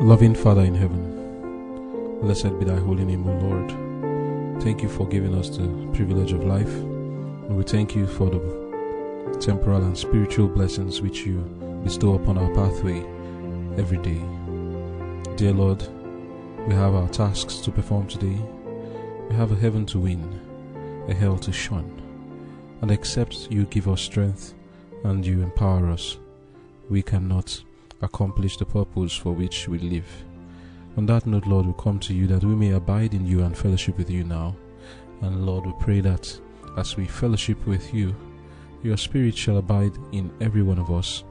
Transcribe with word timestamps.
Loving 0.00 0.34
Father 0.34 0.62
in 0.62 0.74
heaven, 0.74 2.20
blessed 2.20 2.58
be 2.58 2.64
thy 2.64 2.76
holy 2.76 3.04
name, 3.04 3.26
O 3.26 3.32
Lord. 3.32 4.62
Thank 4.62 4.82
you 4.82 4.88
for 4.88 5.06
giving 5.08 5.34
us 5.34 5.48
the 5.48 5.66
privilege 5.94 6.32
of 6.32 6.44
life. 6.44 6.68
And 6.68 7.56
we 7.56 7.62
thank 7.62 7.96
you 7.96 8.06
for 8.06 8.28
the 8.28 9.38
temporal 9.40 9.82
and 9.82 9.96
spiritual 9.96 10.48
blessings 10.48 11.00
which 11.00 11.20
you 11.20 11.38
bestow 11.82 12.14
upon 12.14 12.36
our 12.36 12.52
pathway 12.54 12.98
every 13.78 13.98
day. 13.98 14.22
Dear 15.36 15.52
Lord, 15.52 15.82
we 16.66 16.74
have 16.74 16.94
our 16.94 17.08
tasks 17.08 17.56
to 17.58 17.70
perform 17.70 18.06
today. 18.06 18.38
We 19.28 19.34
have 19.34 19.52
a 19.52 19.56
heaven 19.56 19.86
to 19.86 19.98
win, 19.98 21.04
a 21.08 21.14
hell 21.14 21.38
to 21.38 21.52
shun. 21.52 21.90
And 22.82 22.90
except 22.90 23.50
you 23.50 23.64
give 23.64 23.88
us 23.88 24.02
strength 24.02 24.54
and 25.06 25.24
you 25.24 25.42
empower 25.42 25.88
us, 25.90 26.18
we 26.90 27.02
cannot 27.02 27.62
accomplish 28.02 28.56
the 28.56 28.64
purpose 28.64 29.14
for 29.14 29.32
which 29.32 29.68
we 29.68 29.78
live. 29.78 30.06
On 30.96 31.06
that 31.06 31.26
note, 31.26 31.46
Lord, 31.46 31.66
we 31.66 31.74
come 31.78 31.98
to 32.00 32.14
you 32.14 32.26
that 32.26 32.44
we 32.44 32.54
may 32.54 32.72
abide 32.72 33.14
in 33.14 33.26
you 33.26 33.42
and 33.42 33.56
fellowship 33.56 33.98
with 33.98 34.10
you 34.10 34.24
now. 34.24 34.56
And 35.22 35.46
Lord, 35.46 35.66
we 35.66 35.72
pray 35.80 36.00
that 36.00 36.38
as 36.76 36.96
we 36.96 37.06
fellowship 37.06 37.66
with 37.66 37.94
you, 37.94 38.14
your 38.82 38.96
Spirit 38.96 39.36
shall 39.36 39.58
abide 39.58 39.92
in 40.12 40.30
every 40.40 40.62
one 40.62 40.78
of 40.78 40.90
us, 40.90 41.24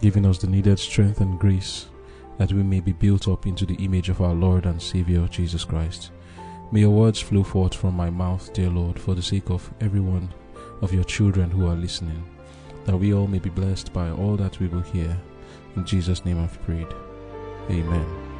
giving 0.00 0.26
us 0.26 0.38
the 0.38 0.46
needed 0.46 0.78
strength 0.78 1.20
and 1.20 1.38
grace 1.38 1.86
that 2.38 2.52
we 2.52 2.62
may 2.62 2.80
be 2.80 2.92
built 2.92 3.28
up 3.28 3.46
into 3.46 3.66
the 3.66 3.76
image 3.76 4.08
of 4.08 4.20
our 4.20 4.34
Lord 4.34 4.66
and 4.66 4.80
Savior 4.80 5.26
Jesus 5.28 5.64
Christ. 5.64 6.10
May 6.72 6.80
your 6.80 6.90
words 6.90 7.20
flow 7.20 7.42
forth 7.42 7.74
from 7.74 7.94
my 7.94 8.10
mouth, 8.10 8.52
dear 8.52 8.70
Lord, 8.70 8.98
for 8.98 9.14
the 9.14 9.22
sake 9.22 9.50
of 9.50 9.70
every 9.80 10.00
one 10.00 10.32
of 10.80 10.92
your 10.92 11.04
children 11.04 11.50
who 11.50 11.66
are 11.66 11.76
listening, 11.76 12.24
that 12.84 12.96
we 12.96 13.14
all 13.14 13.26
may 13.26 13.38
be 13.38 13.50
blessed 13.50 13.92
by 13.92 14.10
all 14.10 14.36
that 14.36 14.58
we 14.60 14.68
will 14.68 14.80
hear. 14.80 15.16
In 15.76 15.84
Jesus' 15.84 16.24
name 16.24 16.38
I've 16.38 16.60
prayed. 16.64 16.88
Amen. 17.70 18.32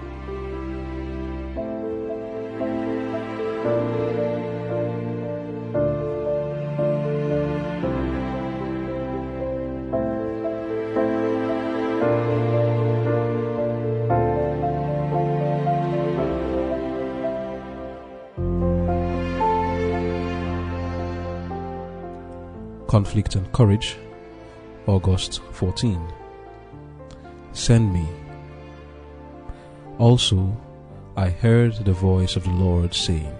Conflict 22.89 23.37
and 23.37 23.51
Courage, 23.53 23.97
August 24.87 25.41
14. 25.53 26.01
Send 27.53 27.93
me. 27.93 28.09
Also, 29.99 30.57
I 31.17 31.29
heard 31.29 31.75
the 31.85 31.93
voice 31.93 32.37
of 32.37 32.45
the 32.45 32.51
Lord 32.51 32.93
saying, 32.95 33.37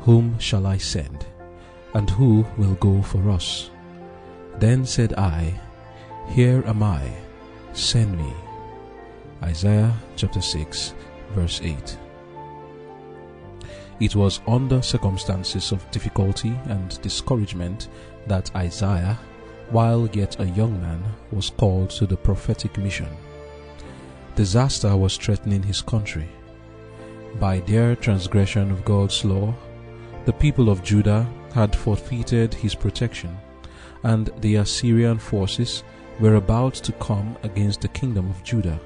Whom 0.00 0.38
shall 0.38 0.66
I 0.66 0.76
send? 0.76 1.26
And 1.94 2.08
who 2.10 2.46
will 2.56 2.74
go 2.74 3.02
for 3.02 3.30
us? 3.30 3.70
Then 4.58 4.86
said 4.86 5.14
I, 5.14 5.58
Here 6.28 6.62
am 6.66 6.82
I, 6.82 7.10
send 7.72 8.16
me. 8.16 8.32
Isaiah 9.42 9.92
chapter 10.16 10.40
6, 10.40 10.94
verse 11.34 11.60
8. 11.62 11.98
It 13.98 14.14
was 14.14 14.40
under 14.46 14.82
circumstances 14.82 15.72
of 15.72 15.90
difficulty 15.90 16.58
and 16.66 17.00
discouragement 17.02 17.88
that 18.26 18.54
Isaiah, 18.54 19.18
while 19.72 20.06
yet 20.12 20.38
a 20.38 20.46
young 20.50 20.80
man, 20.80 21.02
was 21.30 21.50
called 21.50 21.90
to 21.90 22.06
the 22.06 22.16
prophetic 22.16 22.76
mission. 22.76 23.08
Disaster 24.36 24.94
was 24.96 25.16
threatening 25.16 25.62
his 25.62 25.80
country. 25.80 26.28
By 27.40 27.60
their 27.60 27.96
transgression 27.96 28.70
of 28.70 28.84
God's 28.84 29.24
law, 29.24 29.54
the 30.26 30.32
people 30.34 30.68
of 30.68 30.82
Judah 30.82 31.26
had 31.54 31.74
forfeited 31.74 32.52
his 32.54 32.74
protection, 32.74 33.36
and 34.04 34.30
the 34.40 34.56
Assyrian 34.56 35.18
forces 35.18 35.82
were 36.20 36.34
about 36.34 36.74
to 36.74 36.92
come 36.92 37.36
against 37.42 37.80
the 37.80 37.88
kingdom 37.88 38.28
of 38.28 38.44
Judah. 38.44 38.78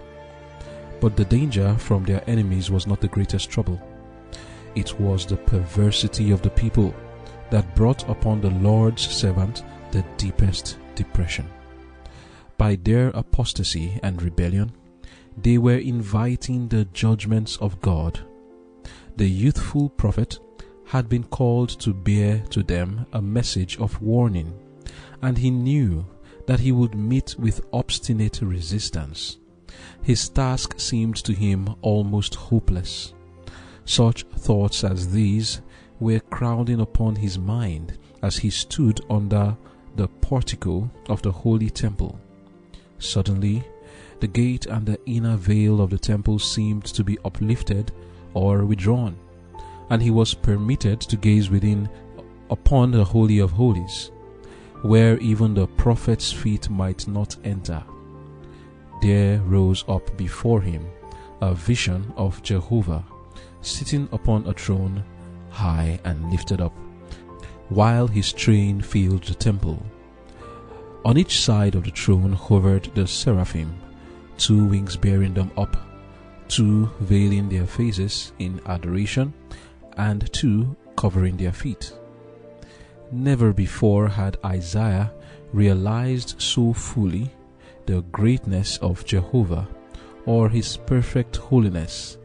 But 1.00 1.16
the 1.16 1.24
danger 1.24 1.74
from 1.78 2.04
their 2.04 2.22
enemies 2.30 2.70
was 2.70 2.86
not 2.86 3.00
the 3.00 3.08
greatest 3.08 3.50
trouble. 3.50 3.80
It 4.74 4.98
was 5.00 5.26
the 5.26 5.36
perversity 5.36 6.30
of 6.30 6.42
the 6.42 6.50
people 6.50 6.94
that 7.50 7.74
brought 7.74 8.08
upon 8.08 8.40
the 8.40 8.50
Lord's 8.50 9.06
servant 9.06 9.62
the 9.92 10.04
deepest 10.16 10.78
depression. 10.94 11.48
By 12.58 12.76
their 12.76 13.08
apostasy 13.08 14.00
and 14.02 14.22
rebellion, 14.22 14.72
they 15.36 15.58
were 15.58 15.78
inviting 15.78 16.68
the 16.68 16.86
judgments 16.86 17.56
of 17.58 17.80
God. 17.80 18.20
The 19.16 19.28
youthful 19.28 19.90
prophet 19.90 20.38
had 20.86 21.08
been 21.08 21.24
called 21.24 21.68
to 21.80 21.92
bear 21.92 22.38
to 22.50 22.62
them 22.62 23.06
a 23.12 23.20
message 23.20 23.78
of 23.78 24.00
warning, 24.00 24.54
and 25.20 25.36
he 25.36 25.50
knew 25.50 26.06
that 26.46 26.60
he 26.60 26.72
would 26.72 26.94
meet 26.94 27.34
with 27.38 27.66
obstinate 27.72 28.40
resistance. 28.40 29.38
His 30.02 30.28
task 30.28 30.78
seemed 30.78 31.16
to 31.24 31.32
him 31.32 31.74
almost 31.82 32.34
hopeless. 32.36 33.12
Such 33.84 34.24
thoughts 34.24 34.84
as 34.84 35.12
these 35.12 35.60
were 35.98 36.20
crowding 36.20 36.80
upon 36.80 37.16
his 37.16 37.38
mind 37.38 37.98
as 38.22 38.38
he 38.38 38.50
stood 38.50 39.00
under 39.10 39.56
the 39.96 40.08
portico 40.08 40.90
of 41.08 41.22
the 41.22 41.32
holy 41.32 41.70
temple. 41.70 42.18
Suddenly, 42.98 43.64
the 44.20 44.26
gate 44.26 44.66
and 44.66 44.86
the 44.86 44.98
inner 45.06 45.36
veil 45.36 45.80
of 45.80 45.90
the 45.90 45.98
temple 45.98 46.38
seemed 46.38 46.84
to 46.86 47.04
be 47.04 47.18
uplifted 47.24 47.92
or 48.34 48.64
withdrawn, 48.64 49.16
and 49.90 50.02
he 50.02 50.10
was 50.10 50.34
permitted 50.34 51.00
to 51.00 51.16
gaze 51.16 51.50
within 51.50 51.88
upon 52.50 52.90
the 52.90 53.04
Holy 53.04 53.38
of 53.38 53.50
Holies, 53.52 54.10
where 54.82 55.18
even 55.18 55.54
the 55.54 55.66
prophet's 55.66 56.32
feet 56.32 56.70
might 56.70 57.06
not 57.08 57.36
enter. 57.44 57.82
There 59.02 59.38
rose 59.40 59.84
up 59.88 60.16
before 60.16 60.62
him 60.62 60.86
a 61.40 61.54
vision 61.54 62.12
of 62.16 62.42
Jehovah, 62.42 63.04
sitting 63.60 64.08
upon 64.12 64.46
a 64.46 64.54
throne 64.54 65.04
high 65.50 65.98
and 66.04 66.30
lifted 66.30 66.60
up, 66.60 66.72
while 67.68 68.06
his 68.06 68.32
train 68.32 68.80
filled 68.80 69.24
the 69.24 69.34
temple. 69.34 69.82
On 71.04 71.16
each 71.16 71.40
side 71.40 71.74
of 71.74 71.84
the 71.84 71.90
throne 71.90 72.32
hovered 72.32 72.90
the 72.94 73.06
seraphim, 73.06 73.74
two 74.38 74.64
wings 74.64 74.96
bearing 74.96 75.34
them 75.34 75.50
up, 75.56 75.76
two 76.48 76.90
veiling 77.00 77.48
their 77.48 77.66
faces 77.66 78.32
in 78.38 78.60
adoration, 78.66 79.32
and 79.96 80.32
two 80.32 80.76
covering 80.96 81.36
their 81.36 81.52
feet. 81.52 81.92
Never 83.12 83.52
before 83.52 84.08
had 84.08 84.36
Isaiah 84.44 85.12
realized 85.52 86.40
so 86.40 86.72
fully 86.72 87.30
the 87.86 88.02
greatness 88.12 88.78
of 88.78 89.04
Jehovah 89.04 89.68
or 90.24 90.48
his 90.48 90.76
perfect 90.76 91.36
holiness, 91.36 92.18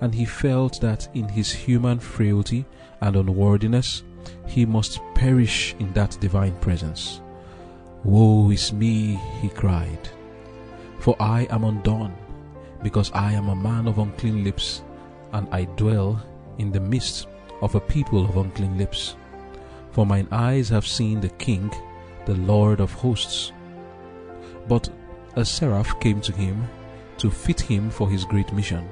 and 0.00 0.14
he 0.14 0.26
felt 0.26 0.80
that 0.82 1.08
in 1.14 1.28
his 1.28 1.50
human 1.50 1.98
frailty 1.98 2.66
and 3.00 3.16
unworthiness 3.16 4.02
he 4.46 4.64
must 4.64 5.00
perish 5.14 5.74
in 5.78 5.92
that 5.92 6.16
divine 6.20 6.54
presence. 6.56 7.20
Woe 8.04 8.50
is 8.50 8.72
me, 8.72 9.18
he 9.40 9.48
cried, 9.48 10.08
for 10.98 11.16
I 11.20 11.46
am 11.50 11.64
undone, 11.64 12.14
because 12.82 13.10
I 13.12 13.32
am 13.32 13.48
a 13.48 13.56
man 13.56 13.88
of 13.88 13.98
unclean 13.98 14.44
lips, 14.44 14.82
and 15.32 15.48
I 15.52 15.64
dwell 15.64 16.24
in 16.58 16.72
the 16.72 16.80
midst 16.80 17.26
of 17.62 17.74
a 17.74 17.80
people 17.80 18.24
of 18.24 18.36
unclean 18.36 18.78
lips. 18.78 19.16
For 19.90 20.06
mine 20.06 20.28
eyes 20.30 20.68
have 20.68 20.86
seen 20.86 21.20
the 21.20 21.30
King, 21.30 21.72
the 22.26 22.34
Lord 22.34 22.80
of 22.80 22.92
hosts. 22.92 23.52
But 24.68 24.88
a 25.36 25.44
seraph 25.44 25.98
came 26.00 26.20
to 26.22 26.32
him 26.32 26.68
to 27.18 27.30
fit 27.30 27.60
him 27.60 27.90
for 27.90 28.08
his 28.08 28.24
great 28.24 28.52
mission. 28.52 28.88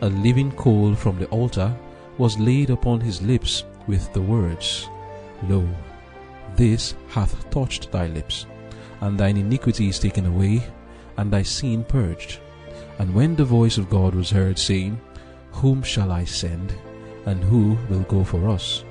A 0.00 0.08
living 0.08 0.52
coal 0.52 0.94
from 0.94 1.18
the 1.18 1.26
altar 1.26 1.74
was 2.18 2.38
laid 2.38 2.70
upon 2.70 3.00
his 3.00 3.20
lips 3.22 3.64
with 3.86 4.12
the 4.12 4.22
words, 4.22 4.88
Lo, 5.48 5.66
this 6.56 6.94
hath 7.08 7.48
touched 7.50 7.92
thy 7.92 8.06
lips, 8.06 8.46
and 9.00 9.18
thine 9.18 9.36
iniquity 9.36 9.88
is 9.88 9.98
taken 9.98 10.26
away, 10.26 10.62
and 11.16 11.30
thy 11.30 11.42
sin 11.42 11.84
purged. 11.84 12.40
And 12.98 13.14
when 13.14 13.36
the 13.36 13.44
voice 13.44 13.78
of 13.78 13.90
God 13.90 14.14
was 14.14 14.30
heard, 14.30 14.58
saying, 14.58 15.00
Whom 15.52 15.82
shall 15.82 16.12
I 16.12 16.24
send, 16.24 16.74
and 17.26 17.42
who 17.44 17.76
will 17.88 18.02
go 18.02 18.24
for 18.24 18.48
us? 18.48 18.84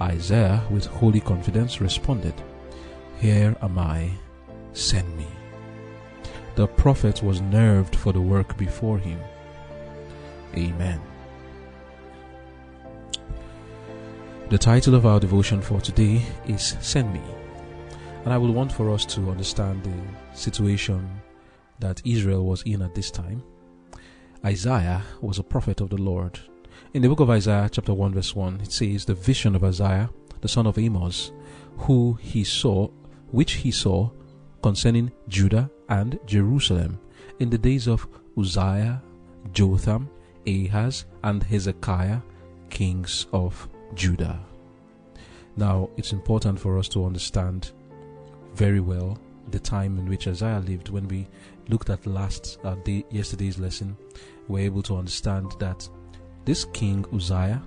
Isaiah, 0.00 0.62
with 0.70 0.86
holy 0.86 1.20
confidence, 1.20 1.80
responded, 1.80 2.34
Here 3.18 3.56
am 3.60 3.78
I, 3.78 4.12
send 4.72 5.16
me. 5.16 5.26
The 6.54 6.66
prophet 6.66 7.22
was 7.22 7.40
nerved 7.40 7.94
for 7.94 8.12
the 8.12 8.20
work 8.20 8.56
before 8.56 8.98
him. 8.98 9.20
Amen. 10.56 11.00
The 14.50 14.56
title 14.56 14.94
of 14.94 15.04
our 15.04 15.20
devotion 15.20 15.60
for 15.60 15.78
today 15.78 16.22
is 16.46 16.74
Send 16.80 17.12
Me. 17.12 17.20
And 18.24 18.32
I 18.32 18.38
would 18.38 18.50
want 18.50 18.72
for 18.72 18.90
us 18.90 19.04
to 19.04 19.30
understand 19.30 19.84
the 19.84 19.92
situation 20.34 21.06
that 21.80 22.00
Israel 22.06 22.46
was 22.46 22.62
in 22.62 22.80
at 22.80 22.94
this 22.94 23.10
time. 23.10 23.42
Isaiah 24.42 25.02
was 25.20 25.38
a 25.38 25.42
prophet 25.42 25.82
of 25.82 25.90
the 25.90 26.00
Lord. 26.00 26.40
In 26.94 27.02
the 27.02 27.10
book 27.10 27.20
of 27.20 27.28
Isaiah, 27.28 27.68
chapter 27.70 27.92
1, 27.92 28.14
verse 28.14 28.34
1, 28.34 28.62
it 28.62 28.72
says, 28.72 29.04
The 29.04 29.12
vision 29.12 29.54
of 29.54 29.64
Isaiah, 29.64 30.08
the 30.40 30.48
son 30.48 30.66
of 30.66 30.78
Amos, 30.78 31.30
who 31.76 32.14
he 32.14 32.42
saw, 32.42 32.88
which 33.30 33.52
he 33.52 33.70
saw 33.70 34.10
concerning 34.62 35.12
Judah 35.28 35.70
and 35.90 36.18
Jerusalem 36.24 36.98
in 37.38 37.50
the 37.50 37.58
days 37.58 37.86
of 37.86 38.08
Uzziah, 38.38 39.02
Jotham, 39.52 40.08
Ahaz, 40.46 41.04
and 41.22 41.42
Hezekiah, 41.42 42.20
kings 42.70 43.26
of 43.34 43.68
Judah. 43.94 44.38
Now, 45.56 45.90
it's 45.96 46.12
important 46.12 46.60
for 46.60 46.78
us 46.78 46.88
to 46.90 47.04
understand 47.04 47.72
very 48.54 48.80
well 48.80 49.18
the 49.50 49.58
time 49.58 49.98
in 49.98 50.08
which 50.08 50.28
Isaiah 50.28 50.60
lived. 50.60 50.90
When 50.90 51.08
we 51.08 51.26
looked 51.68 51.90
at 51.90 52.06
last 52.06 52.58
uh, 52.64 52.74
day, 52.76 53.04
yesterday's 53.10 53.58
lesson, 53.58 53.96
we 54.46 54.62
are 54.62 54.64
able 54.64 54.82
to 54.82 54.96
understand 54.96 55.52
that 55.58 55.88
this 56.44 56.64
king 56.66 57.04
Uzziah 57.12 57.62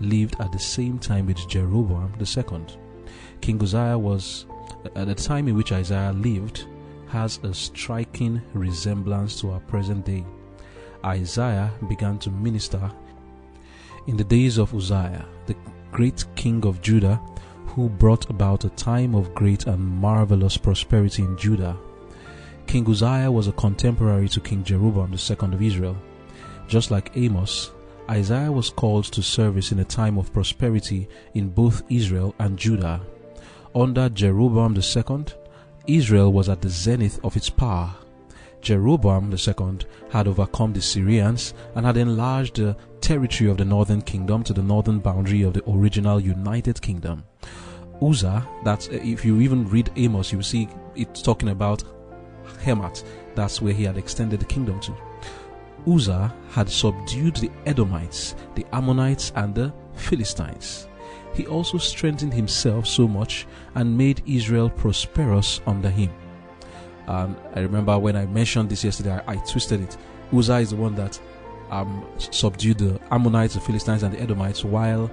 lived 0.00 0.36
at 0.40 0.52
the 0.52 0.58
same 0.58 0.98
time 0.98 1.26
with 1.26 1.48
Jeroboam 1.48 2.12
II. 2.20 2.66
King 3.40 3.62
Uzziah 3.62 3.98
was 3.98 4.46
at 4.94 5.06
the 5.06 5.14
time 5.14 5.48
in 5.48 5.56
which 5.56 5.72
Isaiah 5.72 6.12
lived 6.12 6.66
has 7.08 7.38
a 7.42 7.54
striking 7.54 8.40
resemblance 8.54 9.40
to 9.40 9.50
our 9.50 9.60
present 9.60 10.04
day. 10.04 10.24
Isaiah 11.04 11.70
began 11.88 12.18
to 12.20 12.30
minister 12.30 12.90
in 14.06 14.16
the 14.16 14.24
days 14.24 14.58
of 14.58 14.74
Uzziah, 14.74 15.26
the 15.46 15.56
great 15.90 16.24
king 16.36 16.64
of 16.66 16.82
Judah, 16.82 17.20
who 17.66 17.88
brought 17.88 18.28
about 18.30 18.64
a 18.64 18.70
time 18.70 19.14
of 19.14 19.34
great 19.34 19.66
and 19.66 19.80
marvelous 19.80 20.56
prosperity 20.56 21.22
in 21.22 21.36
Judah. 21.36 21.76
King 22.66 22.88
Uzziah 22.88 23.30
was 23.30 23.48
a 23.48 23.52
contemporary 23.52 24.28
to 24.28 24.40
King 24.40 24.62
Jeroboam 24.64 25.12
II 25.12 25.36
of 25.40 25.62
Israel. 25.62 25.96
Just 26.68 26.90
like 26.90 27.16
Amos, 27.16 27.72
Isaiah 28.10 28.52
was 28.52 28.70
called 28.70 29.04
to 29.04 29.22
service 29.22 29.72
in 29.72 29.78
a 29.78 29.84
time 29.84 30.18
of 30.18 30.32
prosperity 30.32 31.08
in 31.34 31.48
both 31.48 31.82
Israel 31.88 32.34
and 32.38 32.58
Judah. 32.58 33.00
Under 33.74 34.08
Jeroboam 34.08 34.76
II, 34.76 35.24
Israel 35.86 36.32
was 36.32 36.48
at 36.48 36.60
the 36.62 36.68
zenith 36.68 37.18
of 37.24 37.36
its 37.36 37.50
power. 37.50 37.94
Jeroboam 38.60 39.32
II 39.32 39.78
had 40.10 40.26
overcome 40.26 40.72
the 40.72 40.80
Syrians 40.80 41.54
and 41.74 41.84
had 41.84 41.96
enlarged 41.96 42.56
the 42.56 42.76
territory 43.04 43.50
of 43.50 43.58
the 43.58 43.64
northern 43.66 44.00
kingdom 44.00 44.42
to 44.42 44.54
the 44.54 44.62
northern 44.62 44.98
boundary 44.98 45.42
of 45.42 45.52
the 45.52 45.62
original 45.70 46.18
United 46.18 46.80
Kingdom. 46.80 47.22
Uzzah, 48.00 48.48
that's 48.64 48.88
eh, 48.88 48.98
if 49.02 49.26
you 49.26 49.40
even 49.42 49.68
read 49.68 49.90
Amos, 49.96 50.32
you 50.32 50.42
see 50.42 50.70
it's 50.96 51.20
talking 51.20 51.50
about 51.50 51.84
Hamath. 52.62 53.04
That's 53.34 53.60
where 53.60 53.74
he 53.74 53.84
had 53.84 53.98
extended 53.98 54.40
the 54.40 54.46
kingdom 54.46 54.80
to. 54.80 54.96
Uzzah 55.86 56.34
had 56.48 56.70
subdued 56.70 57.36
the 57.36 57.50
Edomites, 57.66 58.36
the 58.54 58.64
Ammonites, 58.72 59.32
and 59.36 59.54
the 59.54 59.70
Philistines. 59.92 60.88
He 61.34 61.46
also 61.46 61.76
strengthened 61.76 62.32
himself 62.32 62.86
so 62.86 63.06
much 63.06 63.46
and 63.74 63.98
made 63.98 64.22
Israel 64.24 64.70
prosperous 64.70 65.60
under 65.66 65.90
him. 65.90 66.10
And 67.06 67.36
I 67.54 67.60
remember 67.60 67.98
when 67.98 68.16
I 68.16 68.24
mentioned 68.24 68.70
this 68.70 68.82
yesterday, 68.82 69.20
I, 69.26 69.34
I 69.34 69.36
twisted 69.36 69.82
it. 69.82 69.98
Uzzah 70.32 70.56
is 70.56 70.70
the 70.70 70.76
one 70.76 70.94
that 70.94 71.20
um, 71.74 72.06
subdued 72.18 72.78
the 72.78 73.00
Ammonites, 73.10 73.54
the 73.54 73.60
Philistines, 73.60 74.02
and 74.02 74.14
the 74.14 74.20
Edomites, 74.20 74.64
while 74.64 75.10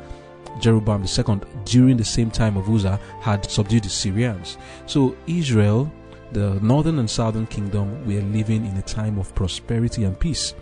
Jeroboam 0.59 1.03
II, 1.03 1.39
during 1.65 1.97
the 1.97 2.05
same 2.05 2.29
time 2.29 2.57
of 2.57 2.69
Uzzah, 2.69 2.99
had 3.21 3.49
subdued 3.49 3.83
the 3.83 3.89
Syrians. 3.89 4.57
So 4.85 5.15
Israel, 5.27 5.91
the 6.31 6.59
northern 6.61 6.99
and 6.99 7.09
southern 7.09 7.47
kingdom, 7.47 8.05
were 8.05 8.21
living 8.21 8.65
in 8.65 8.77
a 8.77 8.81
time 8.81 9.17
of 9.17 9.33
prosperity 9.33 10.03
and 10.03 10.19
peace. 10.19 10.53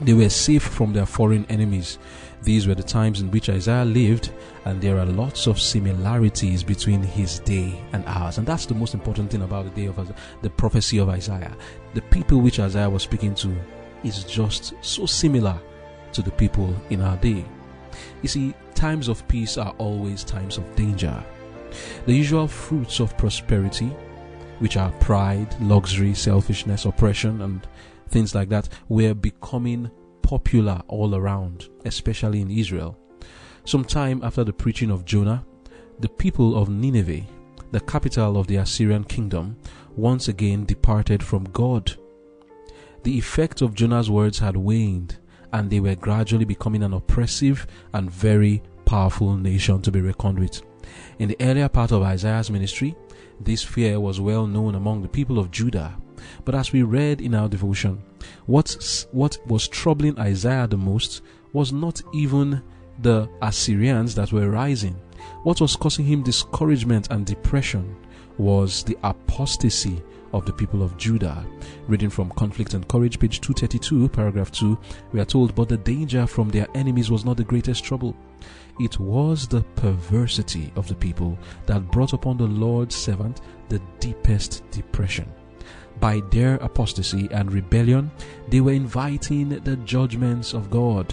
They 0.00 0.12
were 0.12 0.28
safe 0.28 0.62
from 0.62 0.92
their 0.92 1.06
foreign 1.06 1.44
enemies. 1.46 1.98
These 2.42 2.68
were 2.68 2.76
the 2.76 2.84
times 2.84 3.20
in 3.20 3.32
which 3.32 3.50
Isaiah 3.50 3.84
lived, 3.84 4.30
and 4.64 4.80
there 4.80 4.96
are 4.98 5.04
lots 5.04 5.48
of 5.48 5.60
similarities 5.60 6.62
between 6.62 7.02
his 7.02 7.40
day 7.40 7.80
and 7.92 8.04
ours. 8.06 8.38
And 8.38 8.46
that's 8.46 8.66
the 8.66 8.74
most 8.74 8.94
important 8.94 9.32
thing 9.32 9.42
about 9.42 9.64
the 9.64 9.80
day 9.82 9.86
of 9.88 10.14
the 10.42 10.50
prophecy 10.50 10.98
of 10.98 11.08
Isaiah. 11.08 11.56
The 11.94 12.02
people 12.02 12.40
which 12.40 12.60
Isaiah 12.60 12.88
was 12.88 13.02
speaking 13.02 13.34
to 13.36 13.56
is 14.04 14.24
just 14.24 14.74
so 14.80 15.06
similar 15.06 15.58
to 16.12 16.22
the 16.22 16.30
people 16.32 16.74
in 16.90 17.00
our 17.00 17.16
day. 17.16 17.44
You 18.22 18.28
see, 18.28 18.54
times 18.74 19.08
of 19.08 19.26
peace 19.28 19.58
are 19.58 19.74
always 19.78 20.24
times 20.24 20.58
of 20.58 20.76
danger. 20.76 21.22
The 22.06 22.14
usual 22.14 22.48
fruits 22.48 23.00
of 23.00 23.16
prosperity, 23.18 23.90
which 24.58 24.76
are 24.76 24.92
pride, 24.92 25.54
luxury, 25.60 26.14
selfishness, 26.14 26.84
oppression, 26.84 27.42
and 27.42 27.66
things 28.08 28.34
like 28.34 28.48
that, 28.48 28.68
were 28.88 29.14
becoming 29.14 29.90
popular 30.22 30.82
all 30.88 31.14
around, 31.14 31.68
especially 31.84 32.40
in 32.40 32.50
Israel. 32.50 32.98
Some 33.64 33.84
time 33.84 34.22
after 34.22 34.44
the 34.44 34.52
preaching 34.52 34.90
of 34.90 35.04
Jonah, 35.04 35.44
the 36.00 36.08
people 36.08 36.56
of 36.56 36.68
Nineveh, 36.68 37.22
the 37.70 37.80
capital 37.80 38.38
of 38.38 38.46
the 38.46 38.56
Assyrian 38.56 39.04
kingdom, 39.04 39.56
once 39.94 40.28
again 40.28 40.64
departed 40.64 41.22
from 41.22 41.44
God. 41.44 41.96
The 43.02 43.16
effect 43.16 43.62
of 43.62 43.74
Jonah's 43.74 44.10
words 44.10 44.38
had 44.38 44.56
waned, 44.56 45.18
and 45.52 45.70
they 45.70 45.80
were 45.80 45.94
gradually 45.94 46.44
becoming 46.44 46.82
an 46.82 46.92
oppressive 46.92 47.66
and 47.92 48.10
very 48.10 48.62
powerful 48.84 49.36
nation 49.36 49.80
to 49.82 49.90
be 49.90 50.00
reckoned 50.00 50.38
with. 50.38 50.62
In 51.18 51.28
the 51.28 51.36
earlier 51.40 51.68
part 51.68 51.92
of 51.92 52.02
Isaiah's 52.02 52.50
ministry, 52.50 52.96
this 53.40 53.62
fear 53.62 54.00
was 54.00 54.20
well 54.20 54.46
known 54.46 54.74
among 54.74 55.02
the 55.02 55.08
people 55.08 55.38
of 55.38 55.50
Judah. 55.50 55.96
But 56.44 56.54
as 56.54 56.72
we 56.72 56.82
read 56.82 57.20
in 57.20 57.34
our 57.34 57.48
devotion, 57.48 58.02
what, 58.46 59.06
what 59.12 59.38
was 59.46 59.68
troubling 59.68 60.18
Isaiah 60.18 60.66
the 60.66 60.76
most 60.76 61.22
was 61.52 61.72
not 61.72 62.02
even 62.12 62.62
the 63.00 63.28
Assyrians 63.42 64.14
that 64.16 64.32
were 64.32 64.50
rising. 64.50 64.96
What 65.44 65.60
was 65.60 65.76
causing 65.76 66.04
him 66.04 66.22
discouragement 66.22 67.08
and 67.10 67.24
depression 67.24 67.96
was 68.38 68.82
the 68.82 68.96
apostasy 69.02 70.02
of 70.32 70.46
the 70.46 70.52
people 70.52 70.82
of 70.82 70.96
Judah. 70.96 71.44
Reading 71.86 72.10
from 72.10 72.30
Conflict 72.30 72.74
and 72.74 72.86
Courage, 72.88 73.18
page 73.18 73.40
232, 73.40 74.08
paragraph 74.08 74.50
2, 74.52 74.78
we 75.12 75.20
are 75.20 75.24
told, 75.24 75.54
But 75.54 75.68
the 75.68 75.76
danger 75.76 76.26
from 76.26 76.48
their 76.48 76.66
enemies 76.74 77.10
was 77.10 77.24
not 77.24 77.36
the 77.36 77.44
greatest 77.44 77.84
trouble. 77.84 78.16
It 78.80 78.98
was 79.00 79.48
the 79.48 79.62
perversity 79.76 80.72
of 80.76 80.86
the 80.88 80.94
people 80.94 81.38
that 81.66 81.90
brought 81.90 82.12
upon 82.12 82.36
the 82.36 82.46
Lord's 82.46 82.94
servant 82.94 83.40
the 83.68 83.80
deepest 84.00 84.62
depression. 84.70 85.30
By 86.00 86.22
their 86.30 86.56
apostasy 86.56 87.28
and 87.32 87.52
rebellion, 87.52 88.10
they 88.48 88.60
were 88.60 88.72
inviting 88.72 89.48
the 89.48 89.76
judgments 89.78 90.54
of 90.54 90.70
God. 90.70 91.12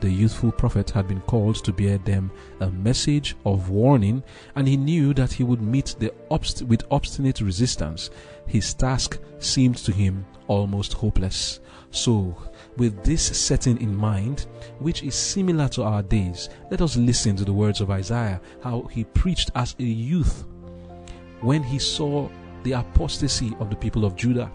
The 0.00 0.10
youthful 0.10 0.52
prophet 0.52 0.90
had 0.90 1.08
been 1.08 1.20
called 1.22 1.56
to 1.64 1.72
bear 1.72 1.98
them 1.98 2.30
a 2.60 2.70
message 2.70 3.36
of 3.44 3.68
warning, 3.68 4.22
and 4.54 4.68
he 4.68 4.76
knew 4.76 5.12
that 5.14 5.32
he 5.32 5.42
would 5.42 5.60
meet 5.60 5.96
the 5.98 6.12
obst- 6.30 6.62
with 6.62 6.84
obstinate 6.90 7.40
resistance. 7.40 8.10
His 8.46 8.74
task 8.74 9.18
seemed 9.40 9.76
to 9.78 9.92
him 9.92 10.24
almost 10.46 10.92
hopeless. 10.92 11.58
So, 11.90 12.36
with 12.76 13.02
this 13.02 13.22
setting 13.22 13.80
in 13.80 13.96
mind, 13.96 14.46
which 14.78 15.02
is 15.02 15.16
similar 15.16 15.68
to 15.70 15.82
our 15.82 16.02
days, 16.02 16.48
let 16.70 16.80
us 16.80 16.96
listen 16.96 17.34
to 17.36 17.44
the 17.44 17.52
words 17.52 17.80
of 17.80 17.90
Isaiah, 17.90 18.40
how 18.62 18.82
he 18.82 19.02
preached 19.04 19.50
as 19.56 19.74
a 19.80 19.84
youth 19.84 20.44
when 21.40 21.62
he 21.62 21.78
saw 21.78 22.28
the 22.62 22.72
apostasy 22.72 23.52
of 23.58 23.70
the 23.70 23.76
people 23.76 24.04
of 24.04 24.16
Judah. 24.16 24.50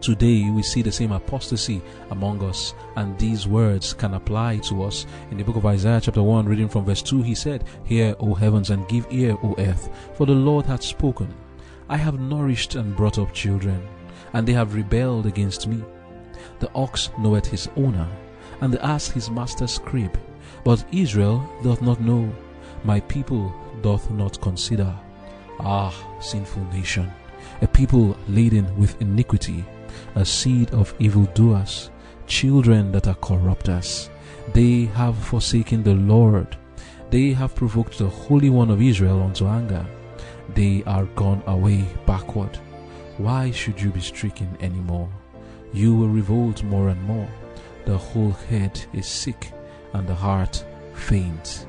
Today 0.00 0.48
we 0.48 0.62
see 0.62 0.80
the 0.80 0.90
same 0.90 1.12
apostasy 1.12 1.82
among 2.10 2.42
us, 2.42 2.72
and 2.96 3.18
these 3.18 3.46
words 3.46 3.92
can 3.92 4.14
apply 4.14 4.56
to 4.60 4.82
us. 4.82 5.04
In 5.30 5.36
the 5.36 5.44
book 5.44 5.56
of 5.56 5.66
Isaiah, 5.66 6.00
chapter 6.00 6.22
1, 6.22 6.46
reading 6.46 6.70
from 6.70 6.86
verse 6.86 7.02
2, 7.02 7.20
he 7.20 7.34
said, 7.34 7.64
Hear, 7.84 8.16
O 8.18 8.32
heavens, 8.32 8.70
and 8.70 8.88
give 8.88 9.06
ear, 9.10 9.36
O 9.42 9.54
earth, 9.58 9.90
for 10.14 10.24
the 10.24 10.32
Lord 10.32 10.64
hath 10.64 10.82
spoken. 10.82 11.28
I 11.90 11.98
have 11.98 12.18
nourished 12.18 12.76
and 12.76 12.96
brought 12.96 13.18
up 13.18 13.34
children, 13.34 13.86
and 14.32 14.48
they 14.48 14.54
have 14.54 14.74
rebelled 14.74 15.26
against 15.26 15.66
me. 15.66 15.84
The 16.60 16.72
ox 16.74 17.10
knoweth 17.18 17.46
his 17.46 17.68
owner, 17.76 18.08
and 18.62 18.72
the 18.72 18.82
ass 18.82 19.08
his 19.08 19.28
master's 19.30 19.78
crib. 19.78 20.18
But 20.64 20.82
Israel 20.92 21.46
doth 21.62 21.82
not 21.82 22.00
know, 22.00 22.32
my 22.84 23.00
people 23.00 23.52
doth 23.82 24.10
not 24.10 24.40
consider. 24.40 24.94
Ah, 25.58 25.94
sinful 26.20 26.64
nation! 26.72 27.12
a 27.62 27.66
people 27.66 28.16
laden 28.28 28.66
with 28.78 29.00
iniquity, 29.00 29.64
a 30.14 30.24
seed 30.24 30.72
of 30.72 30.94
evildoers, 30.98 31.90
children 32.26 32.92
that 32.92 33.08
are 33.08 33.14
corrupters. 33.14 34.10
They 34.52 34.86
have 34.94 35.16
forsaken 35.16 35.82
the 35.82 35.94
Lord. 35.94 36.56
They 37.10 37.32
have 37.32 37.54
provoked 37.54 37.98
the 37.98 38.08
Holy 38.08 38.50
One 38.50 38.70
of 38.70 38.82
Israel 38.82 39.22
unto 39.22 39.46
anger. 39.46 39.86
They 40.54 40.82
are 40.86 41.04
gone 41.16 41.42
away 41.46 41.84
backward. 42.06 42.58
Why 43.18 43.50
should 43.50 43.80
you 43.80 43.90
be 43.90 44.00
stricken 44.00 44.56
any 44.60 44.80
more? 44.80 45.08
You 45.72 45.94
will 45.94 46.08
revolt 46.08 46.62
more 46.64 46.88
and 46.88 47.02
more. 47.04 47.28
The 47.84 47.98
whole 47.98 48.32
head 48.48 48.80
is 48.92 49.06
sick, 49.06 49.52
and 49.92 50.08
the 50.08 50.14
heart 50.14 50.64
faint. 50.94 51.66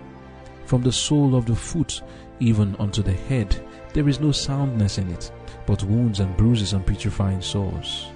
From 0.65 0.81
the 0.81 0.91
sole 0.91 1.35
of 1.35 1.45
the 1.45 1.55
foot 1.55 2.01
even 2.41 2.75
unto 2.79 3.01
the 3.01 3.13
head 3.13 3.55
There 3.93 4.07
is 4.07 4.21
no 4.21 4.31
soundness 4.31 4.97
in 4.97 5.09
it, 5.11 5.31
but 5.65 5.83
wounds 5.83 6.21
and 6.21 6.35
bruises 6.37 6.71
and 6.71 6.85
putrefying 6.85 7.41
sores. 7.41 8.07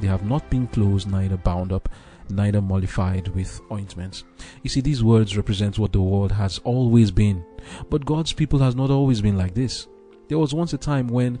They 0.00 0.08
have 0.08 0.24
not 0.24 0.50
been 0.50 0.66
closed, 0.66 1.08
neither 1.08 1.36
bound 1.36 1.72
up, 1.72 1.88
neither 2.30 2.60
mollified 2.60 3.28
with 3.28 3.60
ointments. 3.70 4.24
You 4.62 4.70
see, 4.70 4.80
these 4.80 5.04
words 5.04 5.36
represent 5.36 5.78
what 5.78 5.92
the 5.92 6.00
world 6.00 6.32
has 6.32 6.58
always 6.64 7.12
been. 7.12 7.44
But 7.90 8.04
God's 8.04 8.32
people 8.32 8.58
has 8.58 8.74
not 8.74 8.90
always 8.90 9.20
been 9.20 9.38
like 9.38 9.54
this. 9.54 9.86
There 10.28 10.38
was 10.38 10.52
once 10.52 10.72
a 10.72 10.78
time 10.78 11.06
when 11.06 11.38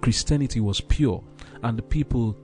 Christianity 0.00 0.60
was 0.60 0.80
pure 0.80 1.22
and 1.62 1.78
the 1.78 1.82
people 1.82 2.36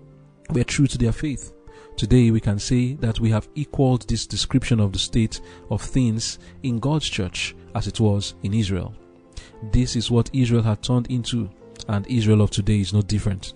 were 0.50 0.64
true 0.64 0.86
to 0.86 0.98
their 0.98 1.12
faith. 1.12 1.52
Today 1.96 2.32
we 2.32 2.40
can 2.40 2.58
say 2.58 2.94
that 2.94 3.20
we 3.20 3.30
have 3.30 3.48
equaled 3.54 4.08
this 4.08 4.26
description 4.26 4.80
of 4.80 4.92
the 4.92 4.98
state 4.98 5.40
of 5.70 5.80
things 5.80 6.40
in 6.64 6.80
God's 6.80 7.08
church 7.08 7.54
as 7.76 7.86
it 7.86 8.00
was 8.00 8.34
in 8.42 8.52
Israel. 8.52 8.92
This 9.70 9.94
is 9.94 10.10
what 10.10 10.28
Israel 10.32 10.62
had 10.62 10.82
turned 10.82 11.06
into, 11.06 11.48
and 11.86 12.04
Israel 12.08 12.42
of 12.42 12.50
today 12.50 12.80
is 12.80 12.92
no 12.92 13.00
different. 13.00 13.54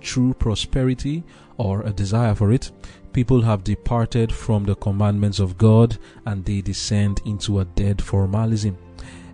True 0.00 0.32
prosperity 0.32 1.22
or 1.58 1.82
a 1.82 1.92
desire 1.92 2.34
for 2.34 2.50
it, 2.50 2.72
people 3.12 3.42
have 3.42 3.62
departed 3.62 4.32
from 4.32 4.64
the 4.64 4.76
commandments 4.76 5.38
of 5.38 5.58
God 5.58 5.98
and 6.24 6.44
they 6.44 6.62
descend 6.62 7.20
into 7.26 7.60
a 7.60 7.66
dead 7.66 8.00
formalism. 8.00 8.78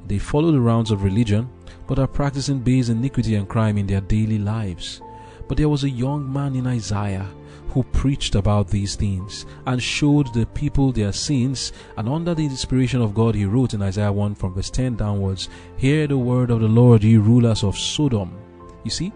They 0.09 0.19
follow 0.19 0.51
the 0.51 0.61
rounds 0.61 0.91
of 0.91 1.05
religion 1.05 1.49
but 1.87 2.01
are 2.01 2.09
practicing 2.09 2.59
base 2.59 2.89
iniquity 2.89 3.37
and 3.37 3.49
crime 3.49 3.79
in 3.79 3.87
their 3.87 4.01
daily 4.01 4.39
lives. 4.39 5.01
But 5.47 5.59
there 5.59 5.69
was 5.69 5.85
a 5.85 5.91
young 5.91 6.33
man 6.33 6.57
in 6.57 6.67
Isaiah 6.67 7.29
who 7.73 7.83
preached 7.85 8.35
about 8.35 8.69
these 8.69 8.97
things 8.97 9.47
and 9.67 9.83
showed 9.83 10.33
the 10.35 10.47
people 10.47 10.93
their 10.93 11.13
sins. 11.13 11.73
And 11.97 12.09
under 12.09 12.35
the 12.35 12.45
inspiration 12.45 13.01
of 13.01 13.15
God, 13.15 13.35
he 13.35 13.47
wrote 13.47 13.75
in 13.75 13.83
Isaiah 13.83 14.13
1 14.13 14.35
from 14.35 14.55
verse 14.55 14.71
10 14.71 14.97
downwards, 14.97 15.49
Hear 15.77 16.07
the 16.07 16.19
word 16.19 16.51
of 16.51 16.61
the 16.61 16.69
Lord, 16.69 17.03
ye 17.03 17.17
rulers 17.17 17.65
of 17.65 17.79
Sodom. 17.79 18.37
You 18.85 18.91
see, 18.91 19.13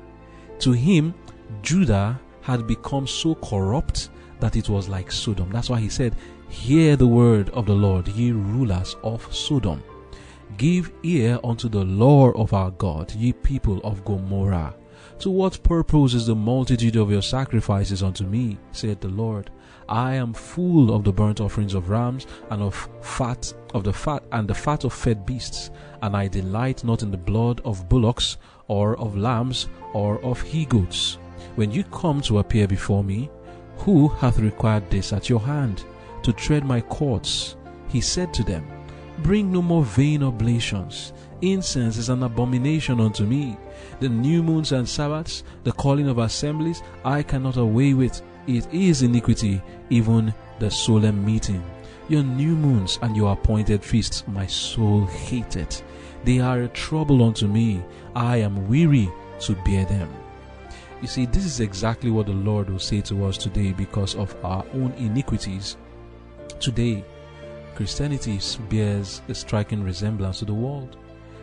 to 0.61 0.73
him, 0.73 1.15
Judah 1.63 2.19
had 2.41 2.67
become 2.67 3.07
so 3.07 3.35
corrupt 3.35 4.11
that 4.41 4.57
it 4.57 4.69
was 4.69 4.89
like 4.89 5.13
Sodom. 5.13 5.51
That's 5.51 5.69
why 5.71 5.81
he 5.81 5.89
said, 5.89 6.17
Hear 6.49 6.97
the 6.97 7.07
word 7.07 7.51
of 7.51 7.67
the 7.67 7.75
Lord, 7.75 8.09
ye 8.09 8.33
rulers 8.33 8.97
of 9.03 9.35
Sodom. 9.35 9.83
Give 10.57 10.91
ear 11.03 11.39
unto 11.45 11.69
the 11.69 11.85
law 11.85 12.31
of 12.31 12.55
our 12.55 12.71
God, 12.71 13.13
ye 13.15 13.33
people 13.33 13.81
of 13.85 14.05
Gomorrah. 14.05 14.75
To 15.21 15.31
what 15.31 15.63
purpose 15.63 16.13
is 16.13 16.27
the 16.27 16.35
multitude 16.35 16.97
of 16.97 17.11
your 17.11 17.23
sacrifices 17.23 18.03
unto 18.03 18.25
me, 18.25 18.59
saith 18.73 19.01
the 19.01 19.09
Lord? 19.09 19.51
I 19.89 20.15
am 20.15 20.35
full 20.35 20.95
of 20.95 21.05
the 21.05 21.13
burnt 21.13 21.41
offerings 21.41 21.73
of 21.73 21.89
rams 21.89 22.27
and 22.51 22.61
of 22.61 22.89
fat 23.01 23.53
of 23.73 23.85
the 23.85 23.93
fat 23.93 24.23
and 24.33 24.47
the 24.47 24.55
fat 24.55 24.85
of 24.85 24.93
fed 24.93 25.25
beasts, 25.25 25.71
and 26.03 26.15
I 26.15 26.29
delight 26.29 26.85
not 26.85 27.03
in 27.03 27.11
the 27.11 27.17
blood 27.17 27.63
of 27.65 27.89
bullocks 27.89 28.37
or 28.69 28.99
of 28.99 29.17
lambs 29.17 29.69
or 29.95 30.23
of 30.23 30.43
he 30.43 30.67
goats. 30.67 31.19
When 31.55 31.71
you 31.71 31.85
come 31.85 32.21
to 32.23 32.41
appear 32.41 32.67
before 32.69 33.03
me, 33.03 33.31
who 33.79 34.09
hath 34.09 34.39
required 34.39 34.91
this 34.91 35.15
at 35.15 35.31
your 35.31 35.41
hand, 35.41 35.85
to 36.25 36.33
tread 36.33 36.65
my 36.65 36.83
courts? 36.83 37.57
He 37.89 38.03
said 38.03 38.35
to 38.35 38.45
them, 38.45 38.67
Bring 39.21 39.51
no 39.51 39.63
more 39.63 39.85
vain 39.85 40.23
oblations. 40.23 41.15
Incense 41.41 41.97
is 41.97 42.11
an 42.11 42.23
abomination 42.23 43.01
unto 43.01 43.25
me. 43.25 43.57
The 43.99 44.09
new 44.09 44.43
moons 44.43 44.73
and 44.73 44.87
Sabbaths, 44.89 45.43
the 45.65 45.73
calling 45.73 46.09
of 46.09 46.19
assemblies, 46.19 46.83
I 47.05 47.23
cannot 47.23 47.57
away 47.57 47.95
with. 47.95 48.21
It 48.47 48.73
is 48.73 49.03
iniquity, 49.03 49.63
even 49.91 50.35
the 50.59 50.71
solemn 50.71 51.25
meeting. 51.25 51.65
Your 52.09 52.23
new 52.23 52.55
moons 52.55 52.99
and 53.03 53.17
your 53.17 53.33
appointed 53.33 53.83
feasts, 53.83 54.23
my 54.29 54.47
soul 54.47 55.07
hateth. 55.07 55.83
They 56.25 56.41
are 56.41 56.63
a 56.63 56.69
trouble 56.69 57.25
unto 57.25 57.47
me. 57.47 57.83
I 58.15 58.37
am 58.37 58.69
weary 58.69 59.09
to 59.41 59.55
bear 59.65 59.85
them. 59.87 60.13
You 61.01 61.09
see, 61.09 61.27
this 61.27 61.45
is 61.45 61.61
exactly 61.61 62.11
what 62.11 62.27
the 62.27 62.33
Lord 62.33 62.71
will 62.71 62.79
say 62.79 63.01
to 63.03 63.25
us 63.25 63.37
today 63.37 63.73
because 63.73 64.15
of 64.15 64.37
our 64.45 64.65
own 64.75 64.93
iniquities. 64.99 65.77
Today, 66.61 67.05
Christianity 67.75 68.41
bears 68.71 69.21
a 69.29 69.35
striking 69.35 69.83
resemblance 69.83 70.39
to 70.39 70.45
the 70.45 70.55
world. 70.55 70.97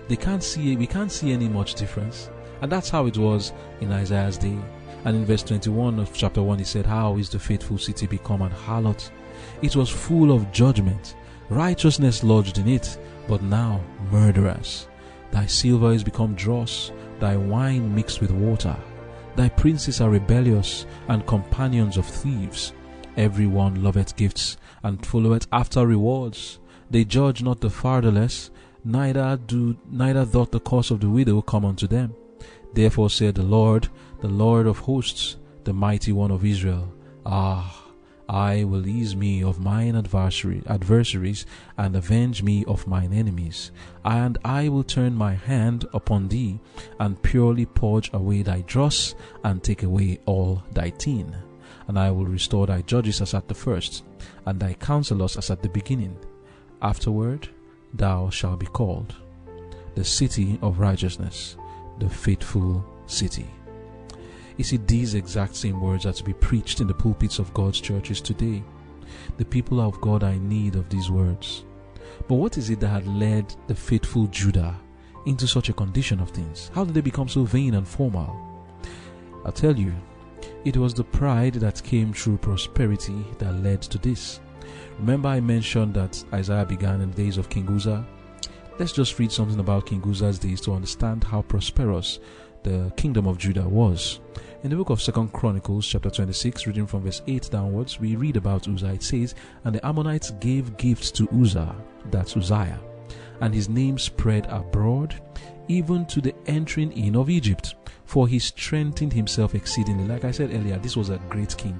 They 0.08 0.16
can't 0.16 0.44
see 0.44 0.76
we 0.76 0.88
can't 0.88 1.12
see 1.12 1.32
any 1.32 1.48
much 1.48 1.76
difference. 1.76 2.30
And 2.64 2.72
that's 2.72 2.90
how 2.90 3.08
it 3.08 3.18
was 3.18 3.52
in 3.82 3.92
Isaiah's 3.92 4.38
day. 4.38 4.58
And 5.04 5.18
in 5.18 5.26
verse 5.26 5.44
21 5.44 6.00
of 6.00 6.14
chapter 6.14 6.42
1 6.42 6.60
he 6.60 6.64
said, 6.64 6.86
How 6.86 7.18
is 7.18 7.30
the 7.30 7.38
faithful 7.38 7.78
city 7.78 8.08
become 8.08 8.42
an 8.42 8.52
harlot? 8.52 9.12
It 9.62 9.76
was 9.76 9.90
full 9.90 10.32
of 10.32 10.50
judgment. 10.54 11.18
Righteousness 11.50 12.24
lodged 12.24 12.60
in 12.60 12.70
it, 12.70 12.98
but 13.28 13.44
now 13.44 13.82
murderers. 14.10 14.88
Thy 15.32 15.46
silver 15.46 15.92
is 15.92 16.06
become 16.06 16.36
dross, 16.36 16.94
thy 17.20 17.36
wine 17.36 17.94
mixed 17.94 18.22
with 18.22 18.32
water. 18.32 18.78
Thy 19.36 19.50
princes 19.50 20.00
are 20.00 20.10
rebellious 20.10 20.86
and 21.10 21.28
companions 21.28 21.98
of 21.98 22.06
thieves. 22.06 22.72
Every 23.18 23.46
one 23.46 23.84
loveth 23.84 24.16
gifts 24.16 24.56
and 24.84 25.06
followeth 25.06 25.48
after 25.52 25.86
rewards. 25.86 26.60
They 26.90 27.04
judge 27.04 27.44
not 27.44 27.60
the 27.60 27.70
fatherless, 27.70 28.52
neither 28.86 29.38
do 29.48 29.76
neither 29.92 30.24
doth 30.24 30.52
the 30.52 30.62
cause 30.62 30.92
of 30.92 31.02
the 31.02 31.10
widow 31.10 31.42
come 31.42 31.66
unto 31.66 31.88
them. 31.88 32.16
Therefore 32.74 33.10
said 33.10 33.36
the 33.36 33.44
Lord, 33.44 33.90
the 34.22 34.28
Lord 34.28 34.68
of 34.68 34.80
hosts, 34.80 35.38
the 35.64 35.74
mighty 35.74 36.12
one 36.12 36.32
of 36.32 36.46
Israel, 36.46 36.92
Ah, 37.26 37.86
I 38.28 38.64
will 38.64 38.88
ease 38.88 39.16
me 39.16 39.44
of 39.44 39.60
mine 39.60 39.96
adversary, 39.96 40.64
adversaries 40.68 41.46
and 41.78 41.96
avenge 41.96 42.42
me 42.42 42.66
of 42.66 42.88
mine 42.88 43.14
enemies. 43.14 43.72
And 44.04 44.38
I 44.44 44.70
will 44.70 44.84
turn 44.84 45.14
my 45.14 45.36
hand 45.36 45.86
upon 45.94 46.30
thee 46.30 46.60
and 47.00 47.22
purely 47.22 47.66
purge 47.66 48.10
away 48.14 48.42
thy 48.42 48.62
dross 48.62 49.14
and 49.44 49.62
take 49.62 49.84
away 49.84 50.20
all 50.26 50.64
thy 50.74 50.90
teen 50.90 51.36
and 51.88 52.00
I 52.00 52.12
will 52.12 52.26
restore 52.26 52.68
thy 52.68 52.82
judges 52.82 53.22
as 53.22 53.34
at 53.34 53.48
the 53.48 53.54
first, 53.54 54.04
and 54.46 54.60
thy 54.60 54.74
counselors 54.74 55.38
as 55.38 55.50
at 55.50 55.62
the 55.62 55.70
beginning. 55.70 56.18
Afterward 56.82 57.50
thou 57.94 58.30
shalt 58.30 58.60
be 58.60 58.66
called 58.68 59.16
the 59.96 60.04
city 60.04 60.58
of 60.62 60.80
righteousness, 60.80 61.56
the 62.04 62.10
faithful 62.10 62.84
city. 63.06 63.48
You 64.58 64.64
see, 64.66 64.78
these 64.78 65.16
exact 65.16 65.56
same 65.56 65.80
words 65.80 66.06
are 66.06 66.14
to 66.14 66.24
be 66.24 66.34
preached 66.34 66.82
in 66.82 66.88
the 66.88 66.94
pulpits 66.94 67.40
of 67.40 67.54
God's 67.54 67.80
churches 67.80 68.20
today. 68.20 68.62
The 69.38 69.46
people 69.46 69.80
of 69.80 70.02
God 70.02 70.22
are 70.24 70.32
in 70.32 70.50
need 70.50 70.76
of 70.76 70.90
these 70.90 71.10
words. 71.10 71.64
But 72.28 72.36
what 72.36 72.58
is 72.58 72.70
it 72.70 72.82
that 72.82 72.90
had 72.90 73.08
led 73.08 73.56
the 73.68 73.76
faithful 73.76 74.28
Judah 74.28 74.76
into 75.26 75.48
such 75.48 75.70
a 75.70 75.74
condition 75.74 76.20
of 76.20 76.32
things? 76.32 76.70
How 76.76 76.84
did 76.84 76.94
they 76.94 77.02
become 77.02 77.30
so 77.30 77.46
vain 77.46 77.76
and 77.76 77.88
formal? 77.88 78.38
I'll 79.46 79.54
tell 79.54 79.76
you, 79.76 79.94
it 80.66 80.76
was 80.76 80.94
the 80.94 81.06
pride 81.06 81.56
that 81.56 81.84
came 81.84 82.12
through 82.12 82.38
prosperity 82.38 83.26
that 83.40 83.64
led 83.64 83.82
to 83.84 83.98
this. 83.98 84.42
Remember, 85.00 85.30
I 85.30 85.40
mentioned 85.40 85.94
that 85.94 86.22
Isaiah 86.34 86.66
began 86.66 87.00
in 87.00 87.12
the 87.12 87.24
days 87.24 87.38
of 87.38 87.50
King 87.50 87.70
Uzzah? 87.70 88.06
Let's 88.80 88.92
just 88.92 89.18
read 89.20 89.32
something 89.32 89.60
about 89.60 89.86
King 89.86 90.04
Uzzah's 90.08 90.40
days 90.40 90.60
to 90.62 90.74
understand 90.74 91.24
how 91.24 91.44
prosperous 91.44 92.20
the 92.64 92.92
kingdom 92.98 93.28
of 93.28 93.38
Judah 93.38 93.68
was. 93.68 94.20
In 94.64 94.70
the 94.70 94.76
book 94.76 94.90
of 94.90 95.02
Second 95.02 95.32
Chronicles, 95.34 95.86
chapter 95.86 96.10
26, 96.10 96.66
reading 96.68 96.88
from 96.88 97.04
verse 97.04 97.22
8 97.28 97.50
downwards, 97.52 98.00
we 98.00 98.16
read 98.16 98.38
about 98.38 98.68
Uzzah. 98.68 98.94
It 98.94 99.04
says, 99.04 99.36
And 99.64 99.76
the 99.76 99.86
Ammonites 99.86 100.32
gave 100.40 100.78
gifts 100.78 101.12
to 101.12 101.30
Uzzah, 101.30 101.76
that's 102.10 102.36
Uzziah, 102.36 102.80
and 103.42 103.54
his 103.54 103.70
name 103.70 104.00
spread 104.00 104.48
abroad, 104.48 105.22
even 105.68 106.06
to 106.08 106.22
the 106.22 106.34
entering 106.48 106.92
in 106.94 107.16
of 107.16 107.30
Egypt 107.30 107.76
for 108.06 108.28
he 108.28 108.38
strengthened 108.38 109.12
himself 109.12 109.56
exceedingly. 109.56 110.06
Like 110.06 110.24
I 110.24 110.30
said 110.32 110.54
earlier, 110.54 110.78
this 110.78 110.96
was 110.96 111.10
a 111.10 111.18
great 111.30 111.58
king. 111.58 111.80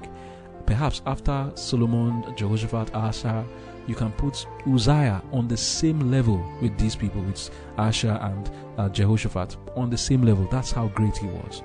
Perhaps 0.66 1.02
after 1.06 1.52
Solomon, 1.54 2.34
Jehoshaphat, 2.36 2.92
Asa, 2.94 3.44
you 3.86 3.94
can 3.94 4.12
put 4.12 4.46
Uzziah 4.66 5.22
on 5.32 5.48
the 5.48 5.56
same 5.56 6.10
level 6.10 6.42
with 6.60 6.76
these 6.78 6.96
people, 6.96 7.22
with 7.22 7.50
Asa 7.76 8.18
and 8.22 8.50
uh, 8.78 8.88
Jehoshaphat, 8.88 9.56
on 9.76 9.90
the 9.90 9.98
same 9.98 10.22
level. 10.22 10.46
That's 10.50 10.72
how 10.72 10.88
great 10.88 11.16
he 11.16 11.26
was. 11.26 11.62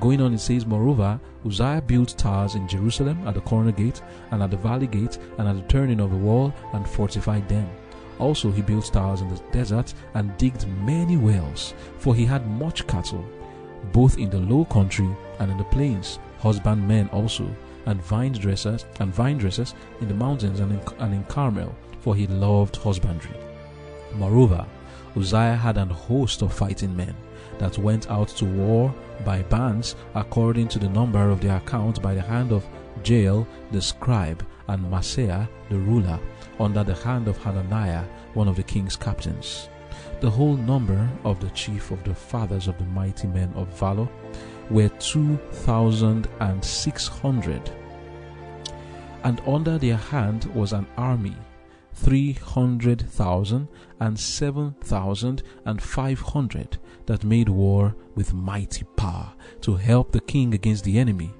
Going 0.00 0.20
on, 0.20 0.34
it 0.34 0.40
says, 0.40 0.66
Moreover, 0.66 1.18
Uzziah 1.44 1.82
built 1.86 2.16
towers 2.18 2.54
in 2.54 2.68
Jerusalem 2.68 3.26
at 3.26 3.34
the 3.34 3.40
corner 3.40 3.72
gate, 3.72 4.02
and 4.30 4.42
at 4.42 4.50
the 4.50 4.56
valley 4.56 4.86
gate, 4.86 5.18
and 5.38 5.48
at 5.48 5.56
the 5.56 5.62
turning 5.68 6.00
of 6.00 6.10
the 6.10 6.16
wall, 6.16 6.52
and 6.72 6.88
fortified 6.88 7.48
them. 7.48 7.68
Also, 8.18 8.50
he 8.50 8.62
built 8.62 8.92
towers 8.92 9.20
in 9.20 9.28
the 9.28 9.40
desert, 9.52 9.94
and 10.14 10.36
digged 10.38 10.66
many 10.84 11.16
wells, 11.16 11.74
for 11.98 12.14
he 12.14 12.24
had 12.24 12.46
much 12.46 12.86
cattle 12.86 13.24
both 13.92 14.18
in 14.18 14.30
the 14.30 14.38
low 14.40 14.64
country 14.64 15.08
and 15.38 15.50
in 15.50 15.58
the 15.58 15.64
plains, 15.64 16.18
husbandmen 16.38 17.08
also, 17.12 17.48
and 17.86 18.02
vine 18.02 18.32
dressers 18.32 18.84
and 19.00 19.14
vine 19.14 19.38
dressers 19.38 19.74
in 20.00 20.08
the 20.08 20.14
mountains 20.14 20.60
and 20.60 20.72
in, 20.72 20.80
and 20.98 21.14
in 21.14 21.24
Carmel, 21.24 21.74
for 22.00 22.14
he 22.14 22.26
loved 22.26 22.76
husbandry. 22.76 23.36
Moreover, 24.14 24.66
Uzziah 25.16 25.56
had 25.56 25.78
an 25.78 25.88
host 25.88 26.42
of 26.42 26.52
fighting 26.52 26.94
men 26.94 27.14
that 27.58 27.78
went 27.78 28.10
out 28.10 28.28
to 28.28 28.44
war 28.44 28.94
by 29.24 29.42
bands 29.42 29.96
according 30.14 30.68
to 30.68 30.78
the 30.78 30.88
number 30.88 31.30
of 31.30 31.40
their 31.40 31.56
account 31.56 32.02
by 32.02 32.14
the 32.14 32.20
hand 32.20 32.52
of 32.52 32.66
Jael 33.04 33.46
the 33.72 33.80
scribe 33.80 34.44
and 34.68 34.84
Maaseiah 34.90 35.48
the 35.70 35.78
ruler 35.78 36.18
under 36.60 36.84
the 36.84 36.94
hand 36.94 37.28
of 37.28 37.38
Hananiah 37.38 38.04
one 38.34 38.48
of 38.48 38.56
the 38.56 38.62
king's 38.62 38.96
captains. 38.96 39.68
The 40.20 40.30
whole 40.30 40.56
number 40.56 41.08
of 41.24 41.40
the 41.40 41.50
chief 41.50 41.90
of 41.90 42.02
the 42.04 42.14
fathers 42.14 42.68
of 42.68 42.78
the 42.78 42.84
mighty 42.84 43.26
men 43.26 43.52
of 43.54 43.68
valor 43.78 44.08
were 44.70 44.88
two 44.98 45.36
thousand 45.50 46.28
and 46.40 46.64
six 46.64 47.06
hundred. 47.06 47.70
And 49.24 49.40
under 49.46 49.78
their 49.78 49.96
hand 49.96 50.44
was 50.54 50.72
an 50.72 50.86
army 50.96 51.36
three 51.94 52.34
hundred 52.34 53.00
thousand 53.10 53.68
and 54.00 54.18
seven 54.18 54.74
thousand 54.82 55.42
and 55.64 55.82
five 55.82 56.20
hundred 56.20 56.78
that 57.06 57.24
made 57.24 57.48
war 57.48 57.96
with 58.14 58.34
mighty 58.34 58.84
power 58.96 59.32
to 59.62 59.74
help 59.74 60.12
the 60.12 60.20
king 60.20 60.52
against 60.52 60.84
the 60.84 60.98
enemy. 60.98 61.32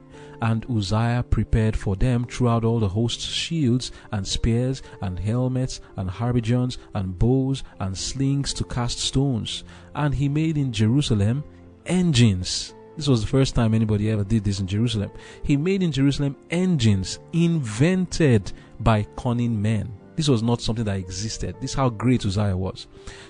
And 0.42 0.66
Uzziah 0.70 1.24
prepared 1.28 1.76
for 1.76 1.96
them 1.96 2.24
throughout 2.24 2.64
all 2.64 2.78
the 2.78 2.88
hosts 2.88 3.24
shields 3.24 3.90
and 4.12 4.26
spears 4.26 4.82
and 5.00 5.18
helmets 5.18 5.80
and 5.96 6.10
habergeons 6.10 6.76
and 6.94 7.18
bows 7.18 7.64
and 7.80 7.96
slings 7.96 8.52
to 8.54 8.64
cast 8.64 8.98
stones. 8.98 9.64
And 9.94 10.14
he 10.14 10.28
made 10.28 10.58
in 10.58 10.72
Jerusalem 10.72 11.42
engines. 11.86 12.74
This 12.96 13.08
was 13.08 13.20
the 13.20 13.26
first 13.26 13.54
time 13.54 13.74
anybody 13.74 14.10
ever 14.10 14.24
did 14.24 14.44
this 14.44 14.60
in 14.60 14.66
Jerusalem. 14.66 15.10
He 15.42 15.56
made 15.56 15.82
in 15.82 15.92
Jerusalem 15.92 16.36
engines 16.50 17.18
invented 17.32 18.52
by 18.80 19.06
cunning 19.16 19.60
men 19.60 19.92
this 20.16 20.28
was 20.28 20.42
not 20.42 20.62
something 20.62 20.84
that 20.86 20.96
existed. 20.96 21.56
This 21.60 21.72
is 21.72 21.76
how 21.76 21.90
great 21.90 22.24
Uzziah 22.24 22.56
was. 22.56 22.86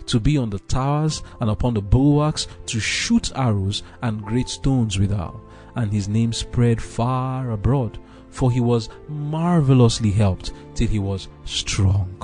To 0.07 0.21
be 0.21 0.39
on 0.39 0.51
the 0.51 0.61
towers 0.61 1.23
and 1.41 1.51
upon 1.51 1.75
the 1.75 1.83
bulwarks, 1.83 2.47
to 2.67 2.79
shoot 2.79 3.33
arrows 3.35 3.83
and 4.03 4.23
great 4.23 4.49
stones 4.49 4.99
withal. 4.99 5.43
And 5.75 5.93
his 5.93 6.09
name 6.09 6.33
spread 6.33 6.81
far 6.81 7.51
abroad, 7.51 7.99
for 8.31 8.51
he 8.53 8.61
was 8.61 8.89
marvelously 9.09 10.13
helped 10.13 10.53
till 10.75 10.87
he 10.87 11.01
was 11.01 11.29
strong. 11.45 12.17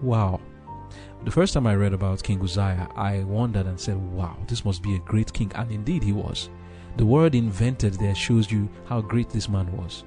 Wow. 0.00 0.40
The 1.24 1.30
first 1.30 1.54
time 1.54 1.66
I 1.66 1.76
read 1.76 1.92
about 1.92 2.22
King 2.22 2.42
Uzziah, 2.42 2.88
I 2.96 3.20
wondered 3.20 3.66
and 3.66 3.78
said, 3.78 3.96
wow, 3.96 4.36
this 4.48 4.64
must 4.64 4.82
be 4.82 4.96
a 4.96 5.00
great 5.00 5.32
king. 5.32 5.52
And 5.54 5.70
indeed 5.70 6.02
he 6.02 6.12
was. 6.12 6.48
The 6.96 7.06
word 7.06 7.34
invented 7.34 7.94
there 7.94 8.14
shows 8.14 8.50
you 8.50 8.68
how 8.86 9.00
great 9.00 9.30
this 9.30 9.48
man 9.48 9.70
was. 9.76 10.04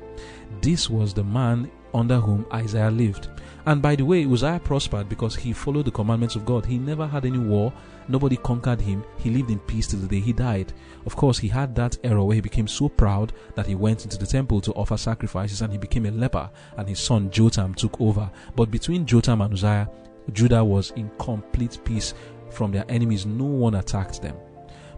This 0.62 0.89
was 0.89 1.13
the 1.13 1.24
man 1.24 1.70
under 1.94 2.20
whom 2.20 2.46
Isaiah 2.54 2.92
lived. 2.92 3.30
And 3.65 3.82
by 3.82 3.96
the 3.96 4.06
way, 4.06 4.25
Uzziah 4.25 4.62
prospered 4.63 5.10
because 5.10 5.36
he 5.36 5.54
followed 5.54 5.86
the 5.86 5.92
commandments 5.92 6.36
of 6.36 6.46
God. 6.46 6.65
He 6.65 6.77
never 6.77 7.08
had 7.08 7.25
any 7.25 7.39
war. 7.39 7.74
Nobody 8.08 8.38
conquered 8.38 8.82
him. 8.82 9.04
He 9.18 9.32
lived 9.32 9.50
in 9.50 9.60
peace 9.60 9.88
till 9.88 10.00
the 10.00 10.08
day 10.08 10.20
he 10.20 10.34
died. 10.34 10.74
Of 11.06 11.15
course, 11.15 11.39
he 11.39 11.48
had 11.48 11.74
that 11.75 11.98
era 12.04 12.24
where 12.24 12.36
he 12.36 12.42
became 12.42 12.68
so 12.68 12.89
proud 12.89 13.34
that 13.56 13.65
he 13.65 13.75
went 13.75 14.04
into 14.04 14.18
the 14.18 14.27
temple 14.27 14.62
to 14.62 14.74
offer 14.74 14.98
sacrifices 14.98 15.62
and 15.62 15.72
he 15.72 15.80
became 15.80 16.06
a 16.06 16.12
leper 16.12 16.50
and 16.77 16.88
his 16.88 17.00
son 17.00 17.32
Jotham 17.32 17.74
took 17.74 18.00
over. 18.00 18.30
But 18.56 18.70
between 18.70 19.06
Jotham 19.06 19.42
and 19.42 19.54
Uzziah, 19.54 19.89
Judah 20.34 20.63
was 20.63 20.92
in 20.92 21.10
complete 21.18 21.80
peace 21.86 22.13
from 22.51 22.72
their 22.72 22.86
enemies. 22.89 23.25
No 23.25 23.46
one 23.46 23.75
attacked 23.75 24.22
them. 24.22 24.36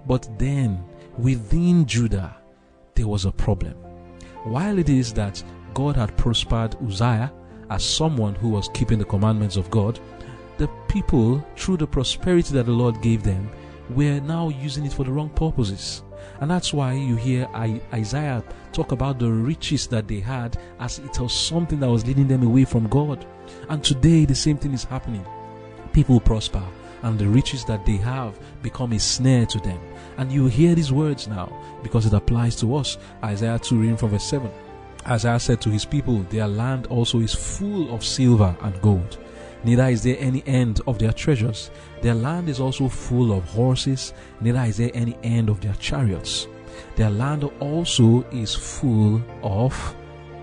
But 0.05 0.27
then, 0.37 0.83
within 1.17 1.85
Judah, 1.85 2.35
there 2.95 3.07
was 3.07 3.25
a 3.25 3.31
problem. 3.31 3.73
While 4.43 4.79
it 4.79 4.89
is 4.89 5.13
that 5.13 5.43
God 5.73 5.95
had 5.95 6.15
prospered 6.17 6.75
Uzziah, 6.85 7.31
as 7.69 7.83
someone 7.83 8.35
who 8.35 8.49
was 8.49 8.69
keeping 8.73 8.97
the 8.97 9.05
commandments 9.05 9.57
of 9.57 9.69
God, 9.69 9.99
the 10.57 10.67
people, 10.87 11.45
through 11.55 11.77
the 11.77 11.87
prosperity 11.87 12.53
that 12.53 12.65
the 12.65 12.71
Lord 12.71 13.01
gave 13.01 13.23
them, 13.23 13.49
were 13.89 14.19
now 14.19 14.49
using 14.49 14.85
it 14.85 14.93
for 14.93 15.03
the 15.03 15.11
wrong 15.11 15.29
purposes. 15.29 16.03
And 16.39 16.49
that's 16.49 16.73
why 16.73 16.93
you 16.93 17.15
hear 17.15 17.47
Isaiah 17.93 18.43
talk 18.71 18.91
about 18.91 19.19
the 19.19 19.31
riches 19.31 19.87
that 19.87 20.07
they 20.07 20.19
had 20.19 20.57
as 20.79 20.99
it 20.99 21.19
was 21.19 21.33
something 21.33 21.79
that 21.79 21.89
was 21.89 22.05
leading 22.05 22.27
them 22.27 22.43
away 22.43 22.65
from 22.65 22.87
God. 22.87 23.25
And 23.69 23.83
today, 23.83 24.25
the 24.25 24.35
same 24.35 24.57
thing 24.57 24.73
is 24.73 24.83
happening. 24.83 25.25
People 25.93 26.19
prosper, 26.19 26.63
and 27.07 27.17
the 27.17 27.27
riches 27.27 27.63
that 27.65 27.85
they 27.85 27.95
have 27.97 28.37
become 28.61 28.91
a 28.91 28.99
snare 28.99 29.45
to 29.47 29.59
them. 29.59 29.79
And 30.17 30.31
you 30.31 30.47
hear 30.47 30.75
these 30.75 30.91
words 30.91 31.27
now 31.27 31.51
because 31.81 32.05
it 32.05 32.13
applies 32.13 32.55
to 32.57 32.75
us. 32.75 32.97
Isaiah 33.23 33.59
2, 33.59 33.77
reading 33.77 33.97
from 33.97 34.09
verse 34.09 34.25
7. 34.25 34.51
Isaiah 35.07 35.39
said 35.39 35.61
to 35.61 35.69
his 35.69 35.85
people, 35.85 36.19
Their 36.23 36.47
land 36.47 36.87
also 36.87 37.19
is 37.19 37.33
full 37.33 37.93
of 37.95 38.03
silver 38.03 38.55
and 38.61 38.81
gold. 38.81 39.19
Neither 39.63 39.85
is 39.85 40.03
there 40.03 40.17
any 40.19 40.43
end 40.45 40.81
of 40.85 40.99
their 40.99 41.13
treasures. 41.13 41.71
Their 42.01 42.13
land 42.13 42.49
is 42.49 42.59
also 42.59 42.89
full 42.89 43.31
of 43.31 43.45
horses, 43.45 44.13
neither 44.41 44.61
is 44.61 44.77
there 44.77 44.91
any 44.93 45.17
end 45.23 45.49
of 45.49 45.61
their 45.61 45.73
chariots. 45.75 46.47
Their 46.95 47.09
land 47.09 47.43
also 47.59 48.23
is 48.31 48.53
full 48.53 49.21
of 49.41 49.95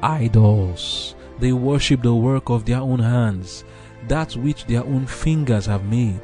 idols. 0.02 1.14
They 1.38 1.52
worship 1.52 2.02
the 2.02 2.14
work 2.14 2.48
of 2.48 2.64
their 2.64 2.80
own 2.80 3.00
hands, 3.00 3.64
that 4.08 4.34
which 4.36 4.66
their 4.66 4.84
own 4.84 5.06
fingers 5.06 5.66
have 5.66 5.84
made. 5.84 6.20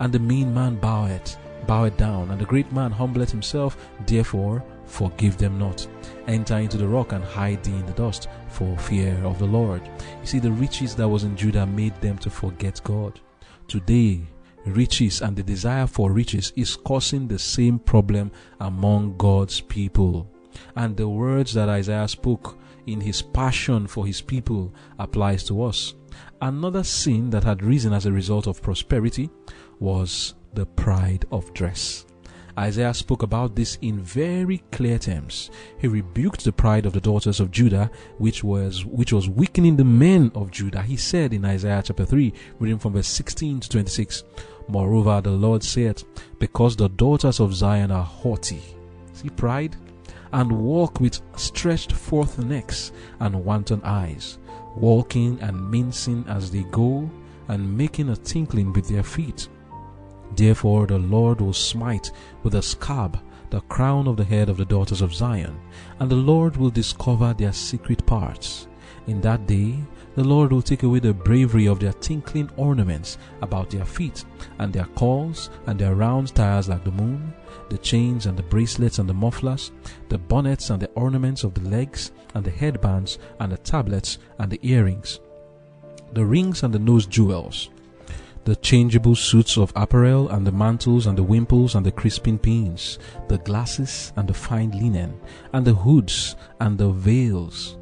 And 0.00 0.12
the 0.12 0.18
mean 0.18 0.52
man 0.52 0.76
boweth, 0.76 1.36
boweth 1.66 1.96
down, 1.96 2.30
and 2.30 2.40
the 2.40 2.44
great 2.44 2.70
man 2.72 2.90
humbleth 2.90 3.30
himself. 3.30 3.76
Therefore, 4.06 4.64
forgive 4.86 5.36
them 5.38 5.58
not. 5.58 5.86
Enter 6.26 6.58
into 6.58 6.76
the 6.76 6.88
rock 6.88 7.12
and 7.12 7.24
hide 7.24 7.62
thee 7.62 7.72
in 7.74 7.86
the 7.86 7.92
dust 7.92 8.28
for 8.48 8.76
fear 8.78 9.14
of 9.24 9.38
the 9.38 9.46
Lord. 9.46 9.82
You 10.20 10.26
see, 10.26 10.38
the 10.38 10.52
riches 10.52 10.94
that 10.96 11.08
was 11.08 11.24
in 11.24 11.36
Judah 11.36 11.66
made 11.66 11.98
them 12.00 12.18
to 12.18 12.30
forget 12.30 12.80
God. 12.84 13.20
Today, 13.68 14.22
riches 14.66 15.20
and 15.22 15.36
the 15.36 15.42
desire 15.42 15.86
for 15.86 16.12
riches 16.12 16.52
is 16.56 16.76
causing 16.76 17.28
the 17.28 17.38
same 17.38 17.78
problem 17.78 18.30
among 18.60 19.16
God's 19.16 19.60
people. 19.60 20.30
And 20.76 20.96
the 20.96 21.08
words 21.08 21.54
that 21.54 21.68
Isaiah 21.68 22.08
spoke 22.08 22.58
in 22.86 23.00
his 23.00 23.22
passion 23.22 23.86
for 23.86 24.06
his 24.06 24.20
people 24.20 24.72
applies 24.98 25.44
to 25.44 25.62
us. 25.62 25.94
Another 26.40 26.84
sin 26.84 27.30
that 27.30 27.44
had 27.44 27.62
risen 27.62 27.92
as 27.92 28.06
a 28.06 28.12
result 28.12 28.46
of 28.46 28.62
prosperity 28.62 29.30
was 29.84 30.34
the 30.54 30.64
pride 30.64 31.26
of 31.30 31.52
dress. 31.52 32.06
Isaiah 32.58 32.94
spoke 32.94 33.22
about 33.22 33.54
this 33.54 33.76
in 33.82 34.00
very 34.00 34.62
clear 34.72 34.98
terms. 34.98 35.50
He 35.78 35.88
rebuked 35.88 36.42
the 36.42 36.52
pride 36.52 36.86
of 36.86 36.94
the 36.94 37.02
daughters 37.02 37.38
of 37.38 37.50
Judah, 37.50 37.90
which 38.16 38.42
was 38.42 38.86
which 38.86 39.12
was 39.12 39.28
weakening 39.28 39.76
the 39.76 39.84
men 39.84 40.32
of 40.34 40.50
Judah. 40.50 40.80
He 40.80 40.96
said 40.96 41.34
in 41.34 41.44
Isaiah 41.44 41.82
chapter 41.84 42.06
3, 42.06 42.32
reading 42.60 42.78
from 42.78 42.94
verse 42.94 43.08
16 43.08 43.60
to 43.60 43.68
26, 43.68 44.24
Moreover, 44.68 45.20
the 45.20 45.30
Lord 45.30 45.62
saith, 45.62 46.04
Because 46.38 46.76
the 46.76 46.88
daughters 46.88 47.38
of 47.38 47.54
Zion 47.54 47.90
are 47.90 48.04
haughty, 48.04 48.62
see 49.12 49.28
pride, 49.28 49.76
and 50.32 50.50
walk 50.50 50.98
with 50.98 51.20
stretched 51.36 51.92
forth 51.92 52.38
necks 52.38 52.90
and 53.20 53.44
wanton 53.44 53.82
eyes, 53.84 54.38
walking 54.76 55.38
and 55.42 55.70
mincing 55.70 56.24
as 56.26 56.50
they 56.50 56.62
go, 56.70 57.10
and 57.48 57.76
making 57.76 58.08
a 58.08 58.16
tinkling 58.16 58.72
with 58.72 58.88
their 58.88 59.02
feet 59.02 59.48
Therefore 60.36 60.86
the 60.86 60.98
Lord 60.98 61.40
will 61.40 61.52
smite 61.52 62.10
with 62.42 62.54
a 62.54 62.62
scab 62.62 63.18
the 63.50 63.60
crown 63.62 64.08
of 64.08 64.16
the 64.16 64.24
head 64.24 64.48
of 64.48 64.56
the 64.56 64.64
daughters 64.64 65.00
of 65.00 65.14
Zion, 65.14 65.60
and 66.00 66.10
the 66.10 66.16
Lord 66.16 66.56
will 66.56 66.70
discover 66.70 67.32
their 67.32 67.52
secret 67.52 68.04
parts. 68.04 68.66
In 69.06 69.20
that 69.20 69.46
day 69.46 69.78
the 70.16 70.24
Lord 70.24 70.50
will 70.50 70.62
take 70.62 70.82
away 70.82 70.98
the 70.98 71.12
bravery 71.12 71.66
of 71.66 71.78
their 71.78 71.92
tinkling 71.92 72.50
ornaments 72.56 73.18
about 73.42 73.70
their 73.70 73.84
feet, 73.84 74.24
and 74.58 74.72
their 74.72 74.86
cauls, 74.96 75.50
and 75.66 75.78
their 75.78 75.94
round 75.94 76.34
tires 76.34 76.68
like 76.68 76.84
the 76.84 76.90
moon, 76.90 77.32
the 77.68 77.78
chains 77.78 78.26
and 78.26 78.36
the 78.36 78.42
bracelets 78.42 78.98
and 78.98 79.08
the 79.08 79.14
mufflers, 79.14 79.72
the 80.08 80.18
bonnets 80.18 80.70
and 80.70 80.80
the 80.80 80.90
ornaments 80.90 81.44
of 81.44 81.54
the 81.54 81.68
legs, 81.68 82.12
and 82.34 82.44
the 82.44 82.50
headbands, 82.50 83.18
and 83.38 83.52
the 83.52 83.58
tablets 83.58 84.18
and 84.38 84.50
the 84.50 84.60
earrings, 84.62 85.20
the 86.12 86.24
rings 86.24 86.62
and 86.62 86.72
the 86.72 86.78
nose 86.78 87.06
jewels, 87.06 87.70
the 88.44 88.56
changeable 88.56 89.16
suits 89.16 89.56
of 89.56 89.72
apparel 89.74 90.28
and 90.28 90.46
the 90.46 90.52
mantles 90.52 91.06
and 91.06 91.16
the 91.16 91.22
wimples 91.22 91.74
and 91.74 91.84
the 91.84 91.92
crisping 91.92 92.38
pins, 92.38 92.98
the 93.28 93.38
glasses 93.38 94.12
and 94.16 94.28
the 94.28 94.34
fine 94.34 94.70
linen, 94.72 95.18
and 95.52 95.66
the 95.66 95.72
hoods 95.72 96.36
and 96.60 96.76
the 96.76 96.90
veils. 96.90 97.76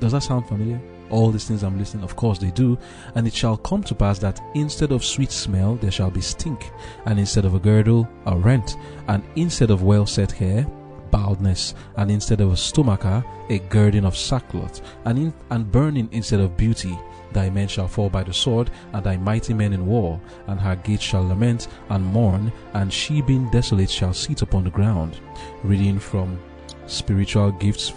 Does 0.00 0.12
that 0.12 0.22
sound 0.22 0.46
familiar? 0.48 0.80
All 1.10 1.30
these 1.30 1.46
things 1.46 1.62
I'm 1.62 1.78
listening, 1.78 2.04
of 2.04 2.16
course 2.16 2.38
they 2.38 2.50
do. 2.50 2.76
And 3.14 3.26
it 3.26 3.32
shall 3.32 3.56
come 3.56 3.82
to 3.84 3.94
pass 3.94 4.18
that 4.18 4.40
instead 4.54 4.92
of 4.92 5.04
sweet 5.04 5.32
smell, 5.32 5.76
there 5.76 5.90
shall 5.90 6.10
be 6.10 6.20
stink, 6.20 6.70
and 7.06 7.18
instead 7.18 7.44
of 7.44 7.54
a 7.54 7.58
girdle, 7.58 8.08
a 8.26 8.36
rent, 8.36 8.76
and 9.06 9.24
instead 9.36 9.70
of 9.70 9.82
well 9.82 10.04
set 10.04 10.32
hair, 10.32 10.66
baldness, 11.10 11.74
and 11.96 12.10
instead 12.10 12.40
of 12.40 12.52
a 12.52 12.56
stomacher, 12.56 13.24
a 13.48 13.58
girding 13.70 14.04
of 14.04 14.16
sackcloth, 14.16 14.82
and, 15.06 15.18
in, 15.18 15.34
and 15.50 15.72
burning 15.72 16.08
instead 16.12 16.40
of 16.40 16.56
beauty, 16.56 16.98
Thy 17.32 17.50
men 17.50 17.68
shall 17.68 17.88
fall 17.88 18.08
by 18.08 18.22
the 18.22 18.32
sword, 18.32 18.70
and 18.92 19.04
thy 19.04 19.16
mighty 19.16 19.52
men 19.54 19.72
in 19.72 19.86
war, 19.86 20.20
and 20.46 20.58
her 20.60 20.76
gates 20.76 21.02
shall 21.02 21.26
lament 21.26 21.68
and 21.90 22.04
mourn, 22.04 22.52
and 22.74 22.92
she 22.92 23.20
being 23.22 23.50
desolate 23.50 23.90
shall 23.90 24.14
sit 24.14 24.42
upon 24.42 24.64
the 24.64 24.70
ground. 24.70 25.20
Reading 25.62 25.98
from 25.98 26.38
Spiritual 26.86 27.52
Gifts, 27.52 27.92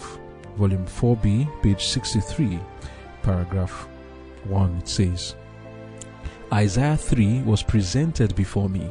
Volume 0.58 0.86
4b, 0.86 1.62
page 1.63 1.86
63, 1.86 2.60
paragraph 3.24 3.88
1, 4.46 4.78
it 4.78 4.88
says, 4.88 5.36
Isaiah 6.52 6.98
3 6.98 7.44
was 7.44 7.63
presented 7.63 8.36
before 8.36 8.67
me. 8.67 8.89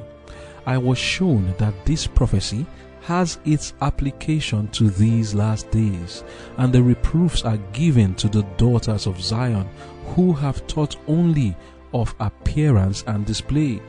I 0.65 0.79
was 0.79 0.99
shown 0.99 1.55
that 1.59 1.85
this 1.85 2.07
prophecy 2.07 2.65
has 3.03 3.39
its 3.45 3.73
application 3.81 4.69
to 4.69 4.91
these 4.91 5.35
last 5.35 5.71
days, 5.71 6.23
and 6.59 6.73
the 6.73 6.83
reproofs 6.83 7.45
are 7.45 7.57
given 7.73 8.15
to 8.15 8.29
the 8.29 8.43
daughters 8.57 9.07
of 9.07 9.23
Zion 9.23 9.69
who 10.15 10.33
have 10.33 10.67
taught 10.67 10.97
only 11.09 11.57
of 11.93 12.15
appearance 12.21 13.05
and 13.07 13.25
display. 13.27 13.81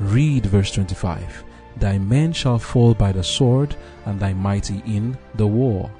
Read 0.00 0.46
verse 0.46 0.70
25. 0.72 1.44
Thy 1.78 1.98
men 1.98 2.32
shall 2.32 2.58
fall 2.58 2.94
by 2.94 3.12
the 3.12 3.22
sword, 3.22 3.76
and 4.06 4.18
thy 4.18 4.32
mighty 4.32 4.82
in 4.86 5.16
the 5.34 5.46
war. 5.46 5.90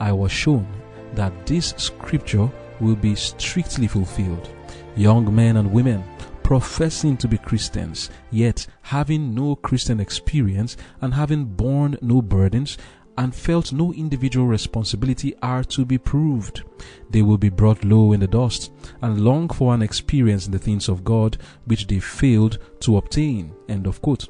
I 0.00 0.12
was 0.12 0.32
shown 0.32 0.66
that 1.14 1.46
this 1.46 1.74
scripture 1.76 2.50
will 2.80 2.96
be 2.96 3.14
strictly 3.14 3.86
fulfilled. 3.86 4.48
Young 4.96 5.34
men 5.34 5.58
and 5.58 5.70
women 5.70 6.02
professing 6.46 7.16
to 7.16 7.26
be 7.26 7.36
Christians, 7.36 8.08
yet 8.30 8.68
having 8.82 9.34
no 9.34 9.56
Christian 9.56 9.98
experience 9.98 10.76
and 11.00 11.12
having 11.12 11.44
borne 11.44 11.98
no 12.00 12.22
burdens 12.22 12.78
and 13.18 13.34
felt 13.34 13.72
no 13.72 13.92
individual 13.92 14.46
responsibility 14.46 15.34
are 15.42 15.64
to 15.64 15.84
be 15.84 15.98
proved. 15.98 16.62
They 17.10 17.22
will 17.22 17.36
be 17.36 17.48
brought 17.48 17.84
low 17.84 18.12
in 18.12 18.20
the 18.20 18.28
dust 18.28 18.70
and 19.02 19.20
long 19.22 19.48
for 19.48 19.74
an 19.74 19.82
experience 19.82 20.46
in 20.46 20.52
the 20.52 20.60
things 20.60 20.88
of 20.88 21.02
God 21.02 21.36
which 21.64 21.88
they 21.88 21.98
failed 21.98 22.58
to 22.78 22.96
obtain. 22.96 23.52
End 23.68 23.88
of 23.88 24.00
quote. 24.00 24.28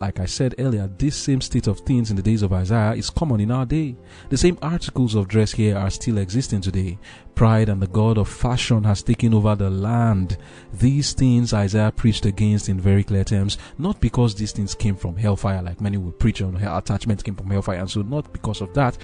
Like 0.00 0.20
I 0.20 0.26
said 0.26 0.54
earlier, 0.58 0.88
this 0.98 1.16
same 1.16 1.40
state 1.40 1.66
of 1.66 1.80
things 1.80 2.10
in 2.10 2.16
the 2.16 2.22
days 2.22 2.42
of 2.42 2.52
Isaiah 2.52 2.94
is 2.94 3.10
common 3.10 3.40
in 3.40 3.50
our 3.50 3.66
day. 3.66 3.96
The 4.28 4.36
same 4.36 4.58
articles 4.62 5.14
of 5.14 5.28
dress 5.28 5.52
here 5.52 5.76
are 5.76 5.90
still 5.90 6.18
existing 6.18 6.60
today. 6.60 6.98
Pride 7.34 7.68
and 7.68 7.80
the 7.80 7.86
god 7.86 8.18
of 8.18 8.28
fashion 8.28 8.84
has 8.84 9.02
taken 9.02 9.34
over 9.34 9.54
the 9.54 9.70
land. 9.70 10.38
These 10.72 11.12
things 11.12 11.52
Isaiah 11.52 11.92
preached 11.94 12.26
against 12.26 12.68
in 12.68 12.80
very 12.80 13.04
clear 13.04 13.24
terms, 13.24 13.58
not 13.78 14.00
because 14.00 14.34
these 14.34 14.52
things 14.52 14.74
came 14.74 14.96
from 14.96 15.16
hellfire, 15.16 15.62
like 15.62 15.80
many 15.80 15.96
will 15.96 16.12
preach 16.12 16.42
on 16.42 16.56
attachment 16.56 17.24
came 17.24 17.36
from 17.36 17.50
hellfire, 17.50 17.78
and 17.78 17.90
so 17.90 18.02
not 18.02 18.32
because 18.32 18.60
of 18.60 18.72
that, 18.74 18.98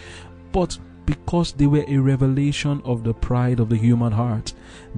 but 0.53 0.79
because 1.07 1.53
they 1.53 1.67
were 1.67 1.85
a 1.89 1.97
revelation 1.99 2.81
of 2.85 3.05
the 3.05 3.15
pride 3.15 3.61
of 3.61 3.69
the 3.69 3.77
human 3.77 4.13
heart. 4.13 4.53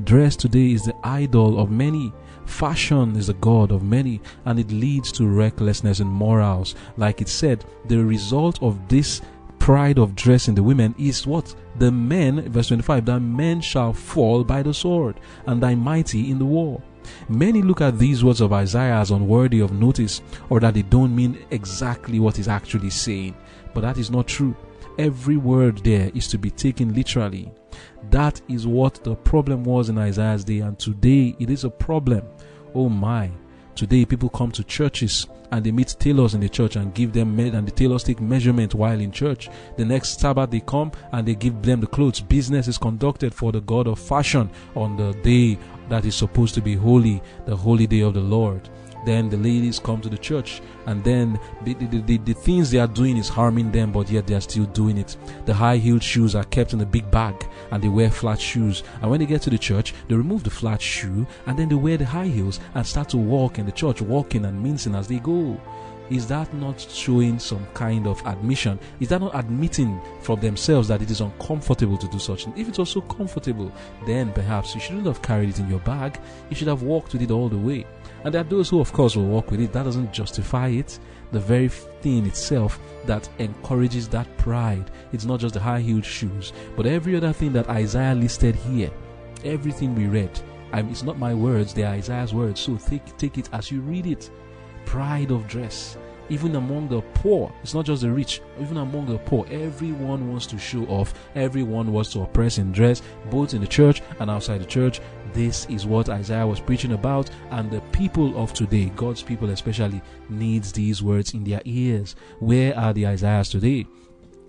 Dress 0.04 0.36
today 0.36 0.72
is 0.72 0.82
the 0.82 0.94
idol 1.02 1.60
of 1.60 1.70
many. 1.70 2.12
Fashion 2.46 3.16
is 3.16 3.28
the 3.28 3.34
god 3.34 3.72
of 3.72 3.82
many, 3.82 4.20
and 4.44 4.58
it 4.58 4.70
leads 4.70 5.10
to 5.12 5.26
recklessness 5.26 6.00
in 6.00 6.06
morals. 6.06 6.74
Like 6.96 7.20
it 7.20 7.28
said, 7.28 7.64
the 7.86 8.04
result 8.04 8.62
of 8.62 8.88
this 8.88 9.22
pride 9.58 9.98
of 9.98 10.14
dress 10.14 10.46
in 10.48 10.54
the 10.54 10.62
women 10.62 10.94
is 10.98 11.26
what? 11.26 11.54
The 11.78 11.90
men, 11.90 12.50
verse 12.52 12.68
25, 12.68 13.06
the 13.06 13.18
men 13.18 13.62
shall 13.62 13.94
fall 13.94 14.44
by 14.44 14.62
the 14.62 14.74
sword, 14.74 15.18
and 15.46 15.62
thy 15.62 15.74
mighty 15.74 16.30
in 16.30 16.38
the 16.38 16.44
war. 16.44 16.82
Many 17.28 17.62
look 17.62 17.80
at 17.80 17.98
these 17.98 18.22
words 18.22 18.40
of 18.40 18.52
Isaiah 18.52 18.96
as 18.96 19.10
unworthy 19.10 19.60
of 19.60 19.72
notice, 19.72 20.20
or 20.50 20.60
that 20.60 20.74
they 20.74 20.82
don't 20.82 21.16
mean 21.16 21.44
exactly 21.50 22.20
what 22.20 22.36
he's 22.36 22.48
actually 22.48 22.90
saying. 22.90 23.34
But 23.72 23.82
that 23.82 23.98
is 23.98 24.10
not 24.10 24.26
true. 24.26 24.54
Every 24.96 25.36
word 25.36 25.78
there 25.78 26.12
is 26.14 26.28
to 26.28 26.38
be 26.38 26.50
taken 26.50 26.94
literally. 26.94 27.52
That 28.10 28.40
is 28.48 28.64
what 28.64 29.02
the 29.02 29.16
problem 29.16 29.64
was 29.64 29.88
in 29.88 29.98
Isaiah's 29.98 30.44
day, 30.44 30.60
and 30.60 30.78
today 30.78 31.34
it 31.40 31.50
is 31.50 31.64
a 31.64 31.70
problem. 31.70 32.22
Oh 32.74 32.88
my. 32.88 33.30
Today 33.74 34.04
people 34.04 34.28
come 34.28 34.52
to 34.52 34.62
churches 34.62 35.26
and 35.50 35.64
they 35.64 35.72
meet 35.72 35.96
tailors 35.98 36.34
in 36.34 36.40
the 36.40 36.48
church 36.48 36.76
and 36.76 36.94
give 36.94 37.12
them 37.12 37.34
med- 37.34 37.54
and 37.54 37.66
the 37.66 37.72
tailors 37.72 38.04
take 38.04 38.20
measurement 38.20 38.72
while 38.72 39.00
in 39.00 39.10
church. 39.10 39.50
The 39.76 39.84
next 39.84 40.20
Sabbath 40.20 40.50
they 40.50 40.60
come 40.60 40.92
and 41.10 41.26
they 41.26 41.34
give 41.34 41.60
them 41.60 41.80
the 41.80 41.88
clothes. 41.88 42.20
Business 42.20 42.68
is 42.68 42.78
conducted 42.78 43.34
for 43.34 43.50
the 43.50 43.60
God 43.62 43.88
of 43.88 43.98
fashion 43.98 44.48
on 44.76 44.96
the 44.96 45.12
day 45.22 45.58
that 45.88 46.04
is 46.04 46.14
supposed 46.14 46.54
to 46.54 46.60
be 46.60 46.76
holy, 46.76 47.20
the 47.46 47.56
holy 47.56 47.88
day 47.88 48.00
of 48.00 48.14
the 48.14 48.20
Lord 48.20 48.68
then 49.04 49.28
the 49.28 49.36
ladies 49.36 49.78
come 49.78 50.00
to 50.00 50.08
the 50.08 50.18
church 50.18 50.62
and 50.86 51.02
then 51.04 51.38
the, 51.62 51.74
the, 51.74 52.00
the, 52.00 52.18
the, 52.18 52.32
things 52.32 52.70
they 52.70 52.78
are 52.78 52.86
doing 52.86 53.16
is 53.16 53.28
harming 53.28 53.70
them 53.72 53.92
but 53.92 54.10
yet 54.10 54.26
they 54.26 54.34
are 54.34 54.40
still 54.40 54.66
doing 54.66 54.98
it. 54.98 55.16
The 55.46 55.54
high 55.54 55.76
heeled 55.76 56.02
shoes 56.02 56.34
are 56.34 56.44
kept 56.44 56.72
in 56.72 56.80
a 56.80 56.86
big 56.86 57.10
bag 57.10 57.34
and 57.70 57.82
they 57.82 57.88
wear 57.88 58.10
flat 58.10 58.40
shoes. 58.40 58.82
And 59.00 59.10
when 59.10 59.20
they 59.20 59.26
get 59.26 59.42
to 59.42 59.50
the 59.50 59.58
church 59.58 59.94
they 60.08 60.14
remove 60.14 60.44
the 60.44 60.50
flat 60.50 60.80
shoe 60.80 61.26
and 61.46 61.58
then 61.58 61.68
they 61.68 61.74
wear 61.74 61.96
the 61.96 62.06
high 62.06 62.26
heels 62.26 62.60
and 62.74 62.86
start 62.86 63.08
to 63.10 63.16
walk 63.16 63.58
in 63.58 63.66
the 63.66 63.72
church 63.72 64.00
walking 64.00 64.44
and 64.44 64.62
mincing 64.62 64.94
as 64.94 65.08
they 65.08 65.18
go 65.18 65.60
is 66.10 66.26
that 66.26 66.52
not 66.54 66.80
showing 66.80 67.38
some 67.38 67.66
kind 67.72 68.06
of 68.06 68.24
admission? 68.26 68.78
Is 69.00 69.08
that 69.08 69.20
not 69.20 69.34
admitting 69.34 70.00
from 70.20 70.40
themselves 70.40 70.88
that 70.88 71.00
it 71.00 71.10
is 71.10 71.20
uncomfortable 71.20 71.96
to 71.96 72.08
do 72.08 72.18
such? 72.18 72.46
If 72.48 72.68
it 72.68 72.78
was 72.78 72.90
so 72.90 73.00
comfortable, 73.00 73.72
then 74.06 74.32
perhaps 74.32 74.74
you 74.74 74.80
shouldn't 74.80 75.06
have 75.06 75.22
carried 75.22 75.48
it 75.48 75.60
in 75.60 75.68
your 75.68 75.80
bag. 75.80 76.20
You 76.50 76.56
should 76.56 76.68
have 76.68 76.82
walked 76.82 77.14
with 77.14 77.22
it 77.22 77.30
all 77.30 77.48
the 77.48 77.56
way. 77.56 77.86
And 78.24 78.32
there 78.32 78.40
are 78.40 78.44
those 78.44 78.68
who, 78.68 78.80
of 78.80 78.92
course, 78.92 79.16
will 79.16 79.26
walk 79.26 79.50
with 79.50 79.60
it. 79.60 79.72
That 79.72 79.84
doesn't 79.84 80.12
justify 80.12 80.68
it. 80.68 80.98
The 81.32 81.40
very 81.40 81.68
thing 81.68 82.26
itself 82.26 82.78
that 83.06 83.28
encourages 83.38 84.08
that 84.08 84.34
pride. 84.36 84.90
It's 85.12 85.24
not 85.24 85.40
just 85.40 85.54
the 85.54 85.60
high 85.60 85.80
heeled 85.80 86.04
shoes, 86.04 86.52
but 86.76 86.86
every 86.86 87.16
other 87.16 87.32
thing 87.32 87.52
that 87.54 87.68
Isaiah 87.68 88.14
listed 88.14 88.54
here. 88.54 88.90
Everything 89.44 89.94
we 89.94 90.06
read. 90.06 90.30
I'm, 90.72 90.88
it's 90.90 91.02
not 91.02 91.18
my 91.18 91.34
words, 91.34 91.74
they 91.74 91.84
are 91.84 91.94
Isaiah's 91.94 92.34
words. 92.34 92.60
So 92.60 92.76
take, 92.76 93.16
take 93.16 93.38
it 93.38 93.48
as 93.52 93.70
you 93.70 93.80
read 93.80 94.06
it. 94.06 94.30
Pride 94.84 95.30
of 95.30 95.46
dress 95.46 95.96
even 96.28 96.56
among 96.56 96.88
the 96.88 97.02
poor. 97.14 97.52
It's 97.62 97.74
not 97.74 97.84
just 97.84 98.02
the 98.02 98.10
rich, 98.10 98.40
even 98.60 98.78
among 98.78 99.06
the 99.06 99.18
poor. 99.18 99.46
Everyone 99.50 100.30
wants 100.30 100.46
to 100.46 100.58
show 100.58 100.84
off, 100.86 101.14
everyone 101.34 101.92
wants 101.92 102.12
to 102.12 102.22
oppress 102.22 102.58
in 102.58 102.72
dress, 102.72 103.02
both 103.30 103.54
in 103.54 103.60
the 103.60 103.66
church 103.66 104.02
and 104.20 104.30
outside 104.30 104.60
the 104.60 104.66
church. 104.66 105.00
This 105.32 105.66
is 105.66 105.86
what 105.86 106.08
Isaiah 106.08 106.46
was 106.46 106.60
preaching 106.60 106.92
about, 106.92 107.30
and 107.50 107.70
the 107.70 107.80
people 107.92 108.36
of 108.40 108.52
today, 108.52 108.92
God's 108.96 109.22
people 109.22 109.50
especially, 109.50 110.00
needs 110.28 110.72
these 110.72 111.02
words 111.02 111.34
in 111.34 111.44
their 111.44 111.60
ears. 111.64 112.16
Where 112.38 112.76
are 112.78 112.92
the 112.92 113.06
Isaiahs 113.06 113.50
today? 113.50 113.86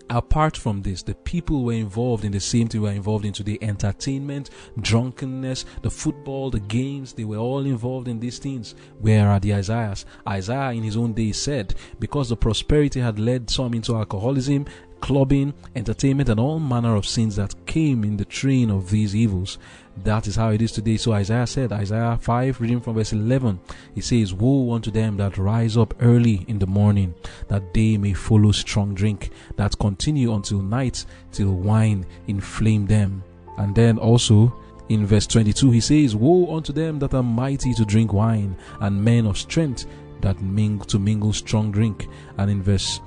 Apart 0.10 0.58
from 0.58 0.82
this, 0.82 1.04
the 1.04 1.16
people 1.16 1.64
were 1.64 1.74
involved 1.74 2.26
in 2.26 2.32
the 2.32 2.40
same 2.40 2.68
thing 2.68 2.82
were 2.82 2.92
involved 2.92 3.26
into 3.26 3.44
the 3.44 3.62
entertainment, 3.64 4.50
drunkenness, 4.80 5.66
the 5.82 5.90
football, 5.90 6.50
the 6.50 6.60
games, 6.60 7.14
they 7.14 7.26
were 7.26 7.38
all 7.38 7.66
involved 7.66 8.08
in 8.08 8.20
these 8.20 8.40
things. 8.40 8.76
Where 9.00 9.30
are 9.30 9.40
the 9.40 9.54
Isaiahs? 9.54 10.06
Isaiah 10.28 10.72
in 10.72 10.84
his 10.84 10.98
own 10.98 11.14
day 11.14 11.32
said, 11.32 11.76
because 12.00 12.30
the 12.30 12.38
prosperity 12.38 13.00
had 13.00 13.20
led 13.20 13.50
some 13.50 13.74
into 13.74 13.96
alcoholism, 13.96 14.66
clubbing, 15.06 15.54
entertainment, 15.76 16.30
and 16.30 16.40
all 16.40 16.60
manner 16.60 16.96
of 16.96 17.06
sins 17.06 17.36
that 17.36 17.54
came 17.68 18.04
in 18.04 18.18
the 18.18 18.26
train 18.26 18.72
of 18.72 18.90
these 18.90 19.16
evils. 19.16 19.60
That 20.04 20.26
is 20.26 20.36
how 20.36 20.50
it 20.50 20.64
is 20.64 20.72
today. 20.72 20.98
So 20.98 21.14
Isaiah 21.14 21.46
said, 21.46 21.72
Isaiah 21.72 22.18
5, 22.20 22.60
reading 22.60 22.82
from 22.82 22.96
verse 22.96 23.14
11, 23.14 23.60
he 23.94 24.02
says, 24.02 24.34
Woe 24.34 24.74
unto 24.74 24.90
them 24.90 25.16
that 25.18 25.38
rise 25.38 25.78
up 25.78 25.94
early 26.02 26.44
in 26.48 26.58
the 26.58 26.66
morning, 26.66 27.14
that 27.50 27.72
they 27.72 27.98
may 27.98 28.14
follow 28.14 28.52
strong 28.52 28.96
drink, 28.96 29.30
that 29.58 29.78
continue 29.78 30.34
until 30.34 30.64
night, 30.64 31.06
till 31.32 31.54
wine 31.54 32.08
inflame 32.26 32.88
them. 32.88 33.24
And 33.60 33.76
then 33.76 34.00
also, 34.00 34.60
in 34.90 35.06
verse 35.06 35.28
22, 35.28 35.70
he 35.70 35.82
says, 35.82 36.16
Woe 36.16 36.58
unto 36.58 36.74
them 36.74 36.98
that 36.98 37.14
are 37.14 37.22
mighty 37.22 37.76
to 37.76 37.86
drink 37.86 38.12
wine, 38.12 38.58
and 38.82 39.06
men 39.06 39.28
of 39.28 39.38
strength 39.38 39.86
that 40.22 40.42
mingle 40.42 40.88
to 40.88 40.98
mingle 40.98 41.32
strong 41.32 41.72
drink. 41.72 42.08
And 42.40 42.50
in 42.50 42.64
verse 42.64 43.02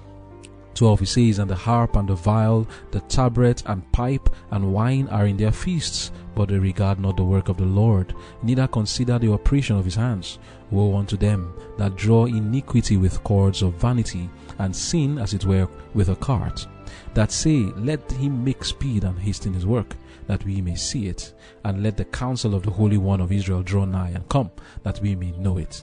12 0.79 1.01
he 1.01 1.07
says, 1.07 1.39
And 1.41 1.51
the 1.51 1.57
harp 1.57 1.97
and 1.97 2.09
the 2.09 2.15
viol, 2.15 2.65
the 2.93 3.01
tabret 3.01 3.65
and 3.67 3.91
pipe 3.91 4.31
and 4.53 4.73
wine 4.73 5.09
are 5.09 5.27
in 5.27 5.37
their 5.37 5.51
feasts, 5.51 6.13
but 6.37 6.51
they 6.51 6.59
regard 6.59 7.01
not 7.01 7.17
the 7.17 7.25
work 7.25 7.49
of 7.49 7.57
the 7.57 7.65
Lord, 7.65 8.15
neither 8.45 8.69
consider 8.69 9.19
the 9.19 9.33
operation 9.33 9.77
of 9.77 9.85
his 9.85 9.97
hands. 9.97 10.39
Woe 10.71 10.97
unto 10.97 11.17
them 11.17 11.53
that 11.79 11.97
draw 11.97 12.27
iniquity 12.27 12.97
with 12.97 13.25
cords 13.25 13.61
of 13.61 13.75
vanity, 13.75 14.31
and 14.61 14.75
sin, 14.75 15.19
as 15.19 15.35
it 15.35 15.45
were, 15.45 15.69
with 15.95 16.11
a 16.11 16.17
cart, 16.17 16.65
that 17.13 17.33
say, 17.33 17.73
Let 17.77 18.09
him 18.13 18.45
make 18.45 18.65
speed 18.65 19.03
and 19.03 19.19
hasten 19.19 19.55
his 19.55 19.67
work, 19.67 19.97
that 20.29 20.45
we 20.45 20.61
may 20.61 20.77
see 20.77 21.09
it, 21.09 21.35
and 21.65 21.83
let 21.83 21.97
the 21.97 22.05
counsel 22.05 22.55
of 22.55 22.63
the 22.63 22.71
Holy 22.71 22.99
One 22.99 23.21
of 23.21 23.33
Israel 23.33 23.65
draw 23.65 23.85
nigh 23.85 24.11
and 24.11 24.29
come, 24.29 24.53
that 24.85 25.01
we 25.01 25.17
may 25.17 25.33
know 25.33 25.59
it. 25.59 25.83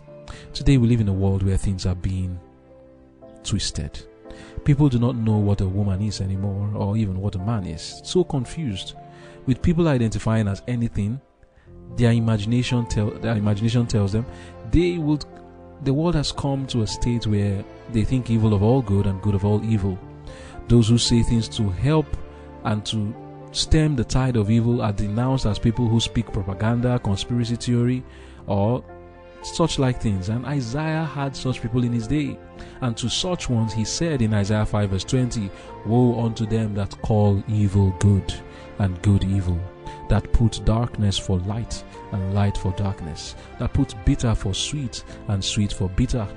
Today 0.53 0.77
we 0.77 0.88
live 0.88 1.01
in 1.01 1.10
a 1.10 1.13
world 1.13 1.43
where 1.43 1.58
things 1.58 1.86
are 1.86 1.95
being 1.95 2.39
twisted 3.43 4.05
People 4.63 4.89
do 4.89 5.00
not 5.00 5.15
know 5.15 5.38
what 5.38 5.62
a 5.62 5.67
woman 5.67 6.02
is 6.02 6.21
anymore, 6.21 6.71
or 6.76 6.98
even 6.98 7.19
what 7.19 7.36
a 7.36 7.39
man 7.39 7.65
is. 7.65 8.02
So 8.04 8.24
confused. 8.24 8.95
With 9.45 9.62
people 9.62 9.88
identifying 9.88 10.48
as 10.48 10.62
anything, 10.67 11.21
their 11.95 12.12
imagination 12.12 12.86
tell 12.88 13.12
their 13.12 13.36
imagination 13.36 13.86
tells 13.86 14.12
them 14.12 14.26
they 14.71 14.98
would 14.98 15.24
the 15.84 15.93
world 15.93 16.15
has 16.15 16.32
come 16.32 16.65
to 16.67 16.82
a 16.82 16.88
state 16.88 17.28
where 17.28 17.63
they 17.91 18.04
think 18.04 18.30
evil 18.30 18.54
of 18.54 18.63
all 18.63 18.82
good 18.82 19.06
and 19.06 19.21
good 19.21 19.36
of 19.36 19.45
all 19.45 19.63
evil. 19.63 20.00
Those 20.67 20.88
who 20.89 20.98
say 20.98 21.21
things 21.21 21.48
to 21.50 21.69
help 21.69 22.08
and 22.63 22.86
to 22.88 23.13
stem 23.52 23.95
the 23.95 24.04
tide 24.04 24.36
of 24.36 24.50
evil 24.50 24.82
are 24.82 24.93
denounced 24.93 25.45
as 25.45 25.60
people 25.60 25.88
who 25.88 26.00
speak 26.00 26.32
propaganda, 26.32 27.00
conspiracy 27.00 27.56
theory, 27.56 28.04
or 28.48 28.84
such 29.45 29.79
like 29.79 30.01
things. 30.01 30.29
And 30.29 30.45
Isaiah 30.45 31.03
had 31.05 31.36
such 31.36 31.62
people 31.62 31.84
in 31.84 31.93
his 31.93 32.08
day. 32.08 32.38
And 32.81 32.97
to 32.97 33.10
such 33.10 33.49
ones 33.49 33.73
he 33.73 33.86
said 33.86 34.21
in 34.21 34.34
Isaiah 34.34 34.65
5 34.65 34.89
verse 34.89 35.03
20, 35.03 35.49
Woe 35.86 36.19
unto 36.23 36.45
them 36.45 36.73
that 36.75 36.99
call 37.01 37.43
evil 37.47 37.91
good 37.99 38.34
and 38.79 39.01
good 39.01 39.23
evil, 39.23 39.60
that 40.10 40.31
put 40.34 40.62
darkness 40.65 41.17
for 41.17 41.39
light 41.39 41.84
and 42.12 42.34
light 42.34 42.58
for 42.58 42.71
darkness, 42.73 43.36
that 43.60 43.73
put 43.73 43.93
bitter 44.05 44.36
for 44.36 44.53
sweet 44.53 45.03
and 45.27 45.43
sweet 45.43 45.71
for 45.71 45.89
bitter. 45.89 46.27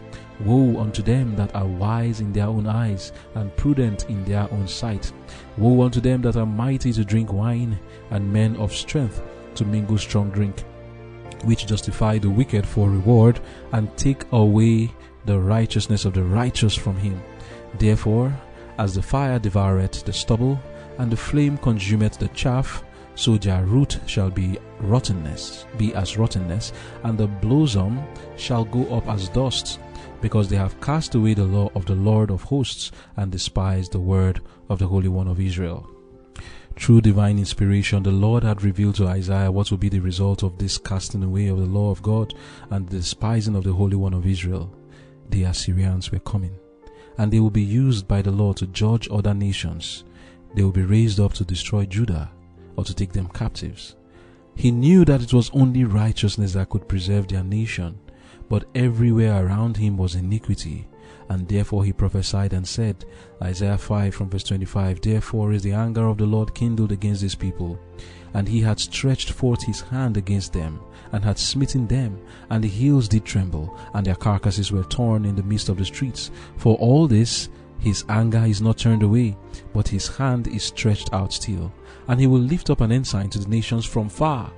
Woe 0.45 0.79
unto 0.81 1.03
them 1.03 1.35
that 1.35 1.55
are 1.57 1.67
wise 1.67 2.21
in 2.21 2.33
their 2.33 2.47
own 2.47 2.67
eyes 2.69 3.13
and 3.35 3.57
prudent 3.57 4.09
in 4.09 4.25
their 4.25 4.49
own 4.53 4.69
sight. 4.69 5.13
Woe 5.57 5.83
unto 5.83 6.01
them 6.01 6.23
that 6.23 6.37
are 6.37 6.47
mighty 6.47 6.93
to 6.93 7.05
drink 7.05 7.33
wine 7.33 7.79
and 8.11 8.33
men 8.33 8.57
of 8.57 8.73
strength 8.73 9.21
to 9.57 9.65
mingle 9.65 9.99
strong 9.99 10.31
drink 10.31 10.65
which 11.45 11.67
justify 11.67 12.19
the 12.19 12.31
wicked 12.31 12.67
for 12.67 12.91
reward, 12.91 13.41
and 13.73 13.95
take 13.97 14.25
away 14.33 14.91
the 15.25 15.39
righteousness 15.39 16.05
of 16.05 16.15
the 16.15 16.23
righteous 16.23 16.75
from 16.75 16.97
him. 16.97 17.21
Therefore, 17.79 18.33
as 18.79 18.95
the 18.95 19.03
fire 19.03 19.39
devoureth 19.39 20.05
the 20.05 20.13
stubble, 20.13 20.59
and 20.99 21.11
the 21.11 21.17
flame 21.17 21.59
consumeth 21.59 22.19
the 22.19 22.29
chaff, 22.29 22.83
so 23.15 23.37
their 23.37 23.65
root 23.65 23.99
shall 24.07 24.31
be 24.31 24.59
rottenness, 24.81 25.67
be 25.77 25.95
as 25.95 26.17
rottenness, 26.17 26.73
and 27.03 27.19
the 27.19 27.27
blossom 27.27 28.01
shall 28.37 28.65
go 28.65 28.85
up 28.95 29.07
as 29.09 29.29
dust, 29.29 29.81
because 30.21 30.49
they 30.49 30.57
have 30.57 30.81
cast 30.81 31.15
away 31.15 31.35
the 31.35 31.45
law 31.45 31.71
of 31.75 31.85
the 31.87 31.95
Lord 31.95 32.31
of 32.31 32.43
hosts, 32.43 32.93
and 33.17 33.33
despised 33.33 33.93
the 33.93 34.01
word 34.01 34.41
of 34.69 34.79
the 34.79 34.87
Holy 34.87 35.09
One 35.09 35.29
of 35.29 35.41
Israel. 35.41 35.89
Through 36.79 37.01
divine 37.03 37.39
inspiration, 37.39 38.05
the 38.05 38.13
Lord 38.13 38.45
had 38.45 38.63
revealed 38.63 38.95
to 38.95 39.09
Isaiah 39.09 39.51
what 39.51 39.71
would 39.71 39.81
be 39.81 39.89
the 39.89 39.99
result 39.99 40.43
of 40.43 40.57
this 40.57 40.79
casting 40.79 41.25
away 41.25 41.49
of 41.49 41.59
the 41.59 41.67
law 41.67 41.91
of 41.91 42.03
God 42.03 42.35
and 42.71 42.89
the 42.89 42.99
despising 42.99 43.57
of 43.57 43.65
the 43.65 43.73
Holy 43.73 43.97
One 43.97 44.15
of 44.15 44.27
Israel. 44.27 44.73
The 45.31 45.43
Assyrians 45.43 46.13
were 46.13 46.21
coming, 46.21 46.57
and 47.19 47.33
they 47.33 47.41
will 47.41 47.51
be 47.51 47.63
used 47.63 48.07
by 48.07 48.23
the 48.23 48.31
Lord 48.31 48.59
to 48.59 48.67
judge 48.69 49.09
other 49.11 49.35
nations. 49.35 50.05
They 50.55 50.63
will 50.63 50.71
be 50.71 50.83
raised 50.83 51.19
up 51.19 51.35
to 51.35 51.45
destroy 51.45 51.85
Judah 51.85 52.31
or 52.77 52.85
to 52.85 52.95
take 52.95 53.13
them 53.13 53.29
captives. 53.29 53.97
He 54.55 54.71
knew 54.71 55.05
that 55.05 55.23
it 55.23 55.33
was 55.33 55.51
only 55.53 55.85
righteousness 55.85 56.53
that 56.53 56.71
could 56.71 56.89
preserve 56.89 57.29
their 57.29 57.45
nation, 57.45 57.99
but 58.49 58.65
everywhere 58.75 59.45
around 59.45 59.77
him 59.77 59.97
was 59.97 60.15
iniquity, 60.15 60.89
and 61.29 61.47
therefore 61.49 61.85
he 61.85 61.93
prophesied 61.93 62.53
and 62.53 62.67
said, 62.67 63.05
Isaiah 63.43 63.79
5 63.79 64.15
from 64.15 64.31
verse 64.31 64.45
25, 64.45 65.01
Therefore 65.01 65.53
is 65.53 65.63
the 65.63 65.73
anger 65.73 66.07
of 66.07 66.19
the 66.19 66.27
Lord 66.27 66.55
kindled 66.55 66.93
against 66.93 67.21
this 67.21 67.35
people, 67.35 67.79
and 68.35 68.49
he 68.49 68.61
had 68.61 68.81
stretched 68.81 69.31
forth 69.31 69.63
his 69.63 69.81
hand 69.81 70.17
against 70.17 70.53
them, 70.53 70.81
and 71.13 71.25
had 71.25 71.39
smitten 71.39 71.87
them, 71.87 72.19
and 72.51 72.65
the 72.65 72.69
hills 72.69 73.09
did 73.09 73.25
tremble, 73.25 73.79
and 73.95 74.07
their 74.07 74.15
carcasses 74.15 74.73
were 74.73 74.85
torn 74.85 75.25
in 75.25 75.37
the 75.37 75.43
midst 75.43 75.69
of 75.69 75.77
the 75.77 75.85
streets. 75.85 76.31
For 76.57 76.77
all 76.77 77.07
this 77.07 77.49
his 77.79 78.05
anger 78.09 78.45
is 78.45 78.61
not 78.61 78.79
turned 78.79 79.03
away, 79.03 79.37
but 79.73 79.89
his 79.89 80.09
hand 80.09 80.49
is 80.49 80.65
stretched 80.65 81.13
out 81.13 81.33
still, 81.33 81.73
and 82.09 82.19
he 82.19 82.27
will 82.27 82.41
lift 82.41 82.71
up 82.71 82.81
an 82.81 82.93
ensign 82.93 83.31
to 83.31 83.39
the 83.39 83.49
nations 83.49 83.85
from 83.85 84.09
far 84.09 84.51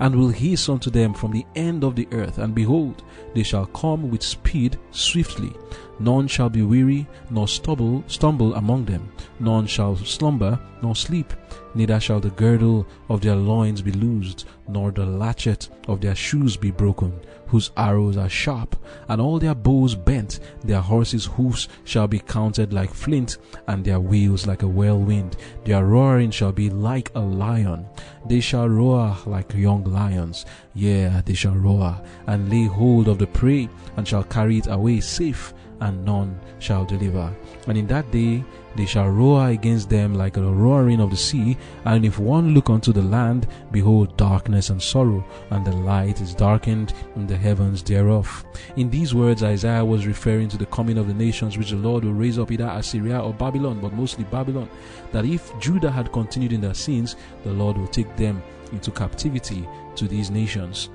and 0.00 0.14
will 0.14 0.28
hiss 0.28 0.68
unto 0.68 0.90
them 0.90 1.14
from 1.14 1.32
the 1.32 1.46
end 1.54 1.84
of 1.84 1.96
the 1.96 2.08
earth. 2.12 2.38
And 2.38 2.54
behold, 2.54 3.02
they 3.34 3.42
shall 3.42 3.66
come 3.66 4.10
with 4.10 4.22
speed 4.22 4.78
swiftly. 4.90 5.52
None 6.00 6.26
shall 6.26 6.48
be 6.48 6.62
weary, 6.62 7.06
nor 7.30 7.46
stumble, 7.46 8.04
stumble 8.06 8.54
among 8.54 8.84
them. 8.84 9.12
None 9.38 9.66
shall 9.66 9.96
slumber, 9.96 10.58
nor 10.82 10.96
sleep. 10.96 11.32
Neither 11.74 12.00
shall 12.00 12.20
the 12.20 12.30
girdle 12.30 12.86
of 13.08 13.20
their 13.20 13.36
loins 13.36 13.82
be 13.82 13.92
loosed, 13.92 14.46
nor 14.68 14.90
the 14.90 15.06
latchet 15.06 15.68
of 15.88 16.00
their 16.00 16.14
shoes 16.14 16.56
be 16.56 16.70
broken, 16.70 17.12
whose 17.48 17.70
arrows 17.76 18.16
are 18.16 18.28
sharp, 18.28 18.76
and 19.08 19.20
all 19.20 19.38
their 19.38 19.54
bows 19.54 19.94
bent. 19.94 20.40
Their 20.62 20.80
horses' 20.80 21.26
hoofs 21.26 21.68
shall 21.84 22.06
be 22.06 22.18
counted 22.18 22.72
like 22.72 22.92
flint, 22.92 23.38
and 23.66 23.84
their 23.84 24.00
wheels 24.00 24.46
like 24.46 24.62
a 24.62 24.68
whirlwind. 24.68 25.36
Their 25.64 25.84
roaring 25.84 26.30
shall 26.30 26.52
be 26.52 26.70
like 26.70 27.10
a 27.14 27.20
lion. 27.20 27.86
They 28.26 28.40
shall 28.40 28.68
roar 28.68 29.16
like 29.26 29.54
young 29.54 29.84
lions. 29.84 30.46
Yea, 30.74 31.22
they 31.24 31.34
shall 31.34 31.54
roar, 31.54 32.00
and 32.26 32.50
lay 32.50 32.64
hold 32.64 33.08
of 33.08 33.18
the 33.18 33.26
prey, 33.26 33.68
and 33.96 34.06
shall 34.06 34.24
carry 34.24 34.58
it 34.58 34.66
away 34.66 35.00
safe, 35.00 35.54
and 35.80 36.04
none 36.04 36.38
shall 36.58 36.84
deliver. 36.84 37.34
And 37.66 37.76
in 37.76 37.86
that 37.88 38.10
day 38.10 38.44
they 38.76 38.86
shall 38.86 39.08
roar 39.08 39.48
against 39.48 39.88
them 39.88 40.14
like 40.14 40.34
the 40.34 40.42
roaring 40.42 41.00
of 41.00 41.10
the 41.10 41.16
sea. 41.16 41.56
And 41.84 42.04
if 42.04 42.18
one 42.18 42.54
look 42.54 42.70
unto 42.70 42.92
the 42.92 43.02
land, 43.02 43.46
behold 43.70 44.16
darkness 44.16 44.70
and 44.70 44.82
sorrow, 44.82 45.24
and 45.50 45.64
the 45.64 45.72
light 45.72 46.20
is 46.20 46.34
darkened 46.34 46.92
in 47.16 47.26
the 47.26 47.36
heavens 47.36 47.82
thereof. 47.82 48.44
In 48.76 48.90
these 48.90 49.14
words, 49.14 49.42
Isaiah 49.42 49.84
was 49.84 50.06
referring 50.06 50.48
to 50.48 50.56
the 50.56 50.66
coming 50.66 50.98
of 50.98 51.06
the 51.06 51.14
nations 51.14 51.56
which 51.56 51.70
the 51.70 51.76
Lord 51.76 52.04
will 52.04 52.12
raise 52.12 52.38
up 52.38 52.50
either 52.50 52.68
Assyria 52.68 53.20
or 53.20 53.32
Babylon, 53.32 53.80
but 53.80 53.92
mostly 53.92 54.24
Babylon. 54.24 54.68
That 55.12 55.24
if 55.24 55.56
Judah 55.60 55.90
had 55.90 56.12
continued 56.12 56.52
in 56.52 56.60
their 56.60 56.74
sins, 56.74 57.16
the 57.44 57.52
Lord 57.52 57.76
will 57.76 57.88
take 57.88 58.16
them 58.16 58.42
into 58.72 58.90
captivity 58.90 59.68
to 59.96 60.08
these 60.08 60.30
nations. 60.30 60.90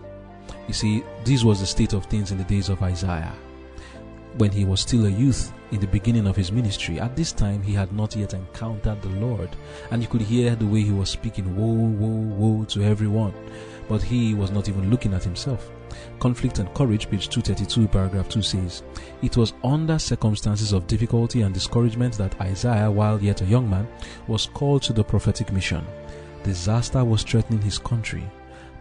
You 0.67 0.73
see, 0.73 1.03
this 1.23 1.43
was 1.43 1.59
the 1.59 1.65
state 1.65 1.93
of 1.93 2.05
things 2.05 2.31
in 2.31 2.37
the 2.37 2.43
days 2.43 2.69
of 2.69 2.83
Isaiah 2.83 3.33
when 4.37 4.51
he 4.51 4.65
was 4.65 4.81
still 4.81 5.05
a 5.05 5.09
youth 5.09 5.51
in 5.71 5.79
the 5.79 5.87
beginning 5.87 6.27
of 6.27 6.35
his 6.35 6.51
ministry. 6.51 6.99
At 6.99 7.15
this 7.15 7.31
time, 7.31 7.61
he 7.61 7.73
had 7.73 7.91
not 7.93 8.15
yet 8.15 8.33
encountered 8.33 9.01
the 9.01 9.09
Lord, 9.09 9.49
and 9.91 10.01
you 10.01 10.07
could 10.07 10.21
hear 10.21 10.55
the 10.55 10.65
way 10.65 10.81
he 10.81 10.91
was 10.91 11.09
speaking, 11.09 11.55
woe, 11.55 11.65
woe, 11.65 12.35
woe 12.35 12.65
to 12.65 12.83
everyone. 12.83 13.33
But 13.87 14.01
he 14.01 14.33
was 14.33 14.51
not 14.51 14.69
even 14.69 14.89
looking 14.89 15.13
at 15.13 15.23
himself. 15.23 15.71
Conflict 16.19 16.59
and 16.59 16.73
Courage, 16.73 17.09
page 17.09 17.29
232, 17.29 17.87
paragraph 17.87 18.29
2 18.29 18.41
says, 18.41 18.83
It 19.21 19.35
was 19.35 19.53
under 19.63 19.97
circumstances 19.97 20.73
of 20.73 20.87
difficulty 20.87 21.41
and 21.41 21.53
discouragement 21.53 22.15
that 22.17 22.39
Isaiah, 22.39 22.91
while 22.91 23.21
yet 23.21 23.41
a 23.41 23.45
young 23.45 23.69
man, 23.69 23.87
was 24.27 24.45
called 24.45 24.83
to 24.83 24.93
the 24.93 25.03
prophetic 25.03 25.51
mission. 25.51 25.85
Disaster 26.43 27.03
was 27.03 27.23
threatening 27.23 27.61
his 27.61 27.79
country. 27.79 28.23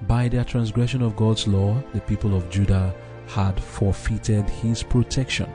By 0.03 0.29
their 0.29 0.45
transgression 0.45 1.03
of 1.03 1.17
God's 1.17 1.49
law, 1.49 1.83
the 1.93 2.01
people 2.03 2.37
of 2.37 2.49
Judah 2.51 2.95
had 3.29 3.61
forfeited 3.61 4.49
his 4.49 4.83
protection, 4.83 5.51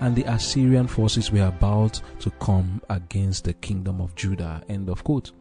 and 0.00 0.14
the 0.14 0.24
Assyrian 0.24 0.86
forces 0.86 1.32
were 1.32 1.46
about 1.46 2.00
to 2.20 2.30
come 2.32 2.80
against 2.88 3.44
the 3.44 3.52
kingdom 3.54 4.00
of 4.00 4.14
Judah. 4.14 4.62
End 4.68 4.88
of 4.88 5.02
quote. 5.04 5.32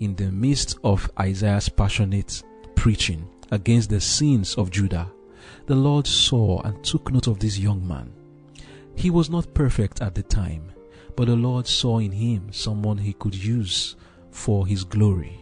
In 0.00 0.14
the 0.14 0.30
midst 0.30 0.78
of 0.84 1.10
Isaiah's 1.18 1.68
passionate 1.68 2.42
preaching 2.74 3.28
against 3.50 3.90
the 3.90 4.00
sins 4.00 4.54
of 4.56 4.70
Judah, 4.70 5.10
the 5.66 5.74
Lord 5.74 6.06
saw 6.06 6.60
and 6.62 6.82
took 6.84 7.10
note 7.12 7.26
of 7.26 7.38
this 7.38 7.58
young 7.58 7.86
man. 7.86 8.12
He 8.94 9.10
was 9.10 9.30
not 9.30 9.54
perfect 9.54 10.02
at 10.02 10.14
the 10.14 10.22
time, 10.22 10.72
but 11.16 11.26
the 11.26 11.36
Lord 11.36 11.66
saw 11.66 11.98
in 11.98 12.12
him 12.12 12.52
someone 12.52 12.98
he 12.98 13.14
could 13.14 13.34
use 13.34 13.96
for 14.30 14.66
his 14.66 14.84
glory 14.84 15.41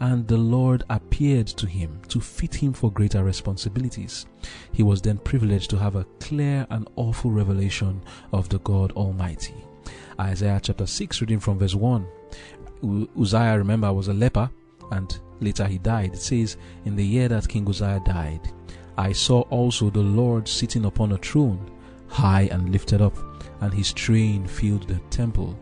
and 0.00 0.26
the 0.26 0.36
Lord 0.36 0.82
appeared 0.88 1.46
to 1.48 1.66
him 1.66 2.00
to 2.08 2.20
fit 2.20 2.54
him 2.54 2.72
for 2.72 2.90
greater 2.90 3.22
responsibilities. 3.22 4.26
He 4.72 4.82
was 4.82 5.02
then 5.02 5.18
privileged 5.18 5.70
to 5.70 5.78
have 5.78 5.94
a 5.94 6.06
clear 6.20 6.66
and 6.70 6.88
awful 6.96 7.30
revelation 7.30 8.02
of 8.32 8.48
the 8.48 8.58
God 8.60 8.92
Almighty. 8.92 9.54
Isaiah 10.18 10.60
chapter 10.62 10.86
6, 10.86 11.20
reading 11.20 11.40
from 11.40 11.58
verse 11.58 11.74
1. 11.74 12.06
Uzziah, 13.18 13.58
remember, 13.58 13.92
was 13.92 14.08
a 14.08 14.14
leper 14.14 14.50
and 14.90 15.18
later 15.40 15.66
he 15.66 15.78
died. 15.78 16.14
It 16.14 16.20
says, 16.20 16.56
In 16.86 16.96
the 16.96 17.06
year 17.06 17.28
that 17.28 17.48
King 17.48 17.68
Uzziah 17.68 18.02
died, 18.04 18.40
I 18.96 19.12
saw 19.12 19.42
also 19.42 19.90
the 19.90 20.00
Lord 20.00 20.48
sitting 20.48 20.86
upon 20.86 21.12
a 21.12 21.18
throne, 21.18 21.70
high 22.08 22.48
and 22.50 22.70
lifted 22.70 23.02
up, 23.02 23.16
and 23.60 23.72
his 23.72 23.92
train 23.92 24.46
filled 24.46 24.88
the 24.88 24.98
temple. 25.10 25.58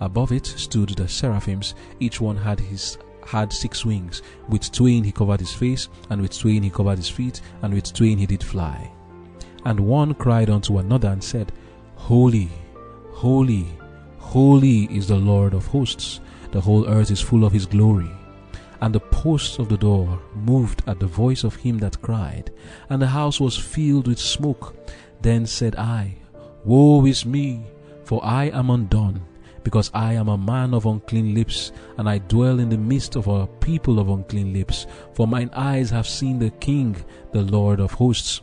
Above 0.00 0.32
it 0.32 0.46
stood 0.46 0.90
the 0.90 1.06
seraphims, 1.06 1.74
each 2.00 2.20
one 2.20 2.36
had 2.36 2.58
his 2.58 2.98
had 3.26 3.52
six 3.52 3.84
wings. 3.84 4.22
With 4.48 4.70
twain 4.72 5.04
he 5.04 5.12
covered 5.12 5.40
his 5.40 5.52
face, 5.52 5.88
and 6.10 6.20
with 6.20 6.38
twain 6.38 6.62
he 6.62 6.70
covered 6.70 6.98
his 6.98 7.08
feet, 7.08 7.40
and 7.62 7.72
with 7.72 7.92
twain 7.92 8.18
he 8.18 8.26
did 8.26 8.42
fly. 8.42 8.90
And 9.64 9.80
one 9.80 10.14
cried 10.14 10.50
unto 10.50 10.78
another 10.78 11.08
and 11.08 11.22
said, 11.22 11.52
Holy, 11.96 12.50
holy, 13.10 13.66
holy 14.18 14.84
is 14.96 15.08
the 15.08 15.16
Lord 15.16 15.54
of 15.54 15.66
hosts. 15.66 16.20
The 16.50 16.60
whole 16.60 16.88
earth 16.88 17.10
is 17.10 17.20
full 17.20 17.44
of 17.44 17.52
his 17.52 17.66
glory. 17.66 18.10
And 18.80 18.94
the 18.94 19.00
posts 19.00 19.58
of 19.58 19.68
the 19.68 19.76
door 19.76 20.20
moved 20.34 20.82
at 20.88 20.98
the 20.98 21.06
voice 21.06 21.44
of 21.44 21.54
him 21.56 21.78
that 21.78 22.02
cried, 22.02 22.50
and 22.90 23.00
the 23.00 23.06
house 23.06 23.40
was 23.40 23.56
filled 23.56 24.08
with 24.08 24.18
smoke. 24.18 24.74
Then 25.20 25.46
said 25.46 25.76
I, 25.76 26.16
Woe 26.64 27.06
is 27.06 27.24
me, 27.24 27.62
for 28.04 28.24
I 28.24 28.46
am 28.46 28.70
undone 28.70 29.22
because 29.64 29.90
I 29.94 30.14
am 30.14 30.28
a 30.28 30.38
man 30.38 30.74
of 30.74 30.86
unclean 30.86 31.34
lips, 31.34 31.72
and 31.98 32.08
I 32.08 32.18
dwell 32.18 32.60
in 32.60 32.68
the 32.68 32.78
midst 32.78 33.16
of 33.16 33.28
a 33.28 33.46
people 33.46 33.98
of 33.98 34.08
unclean 34.08 34.52
lips. 34.52 34.86
For 35.14 35.26
mine 35.26 35.50
eyes 35.54 35.90
have 35.90 36.06
seen 36.06 36.38
the 36.38 36.50
King, 36.50 36.96
the 37.32 37.42
Lord 37.42 37.80
of 37.80 37.92
hosts. 37.92 38.42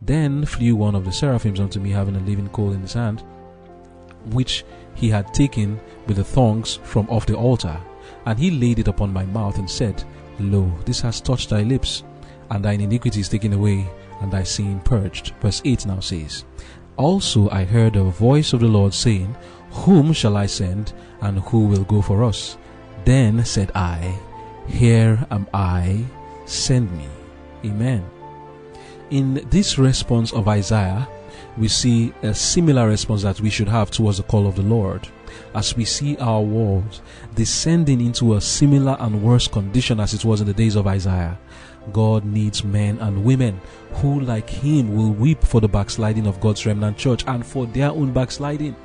Then 0.00 0.44
flew 0.44 0.76
one 0.76 0.94
of 0.94 1.04
the 1.04 1.12
seraphims 1.12 1.60
unto 1.60 1.80
me, 1.80 1.90
having 1.90 2.16
a 2.16 2.20
living 2.20 2.48
coal 2.50 2.72
in 2.72 2.82
his 2.82 2.92
hand, 2.92 3.24
which 4.26 4.64
he 4.94 5.08
had 5.08 5.32
taken 5.34 5.80
with 6.06 6.16
the 6.16 6.24
thongs 6.24 6.76
from 6.84 7.08
off 7.08 7.26
the 7.26 7.36
altar. 7.36 7.80
And 8.26 8.38
he 8.38 8.50
laid 8.50 8.78
it 8.78 8.88
upon 8.88 9.12
my 9.12 9.24
mouth, 9.26 9.58
and 9.58 9.68
said, 9.70 10.02
Lo, 10.38 10.72
this 10.84 11.00
has 11.00 11.20
touched 11.20 11.50
thy 11.50 11.62
lips, 11.62 12.04
and 12.50 12.64
thine 12.64 12.80
iniquity 12.80 13.20
is 13.20 13.28
taken 13.28 13.52
away, 13.52 13.88
and 14.20 14.32
thy 14.32 14.42
sin 14.42 14.80
purged. 14.80 15.34
Verse 15.40 15.62
8 15.64 15.86
now 15.86 16.00
says, 16.00 16.44
Also 16.98 17.48
I 17.50 17.64
heard 17.64 17.96
a 17.96 18.02
voice 18.02 18.52
of 18.52 18.60
the 18.60 18.66
Lord 18.68 18.92
saying, 18.92 19.34
whom 19.70 20.12
shall 20.12 20.36
I 20.36 20.46
send, 20.46 20.92
and 21.20 21.38
who 21.38 21.66
will 21.66 21.84
go 21.84 22.02
for 22.02 22.24
us? 22.24 22.58
Then 23.04 23.44
said 23.44 23.70
I, 23.74 24.18
Here 24.66 25.24
am 25.30 25.46
I, 25.54 26.04
send 26.46 26.90
me. 26.96 27.06
Amen. 27.64 28.04
In 29.10 29.46
this 29.50 29.78
response 29.78 30.32
of 30.32 30.48
Isaiah, 30.48 31.08
we 31.56 31.68
see 31.68 32.12
a 32.22 32.34
similar 32.34 32.88
response 32.88 33.22
that 33.22 33.40
we 33.40 33.50
should 33.50 33.68
have 33.68 33.90
towards 33.90 34.18
the 34.18 34.24
call 34.24 34.46
of 34.46 34.56
the 34.56 34.62
Lord. 34.62 35.08
as 35.54 35.76
we 35.76 35.84
see 35.84 36.16
our 36.18 36.40
world 36.40 37.00
descending 37.34 38.00
into 38.00 38.34
a 38.34 38.40
similar 38.40 38.96
and 39.00 39.22
worse 39.22 39.48
condition 39.48 40.00
as 40.00 40.14
it 40.14 40.24
was 40.24 40.40
in 40.40 40.46
the 40.46 40.54
days 40.54 40.76
of 40.76 40.86
Isaiah. 40.86 41.38
God 41.92 42.24
needs 42.24 42.64
men 42.64 42.98
and 42.98 43.24
women 43.24 43.60
who, 43.94 44.20
like 44.20 44.48
him, 44.48 44.94
will 44.94 45.10
weep 45.10 45.42
for 45.42 45.60
the 45.60 45.68
backsliding 45.68 46.26
of 46.26 46.40
God's 46.40 46.66
remnant 46.66 46.96
church 46.96 47.24
and 47.26 47.44
for 47.44 47.66
their 47.66 47.90
own 47.90 48.12
backsliding. 48.12 48.76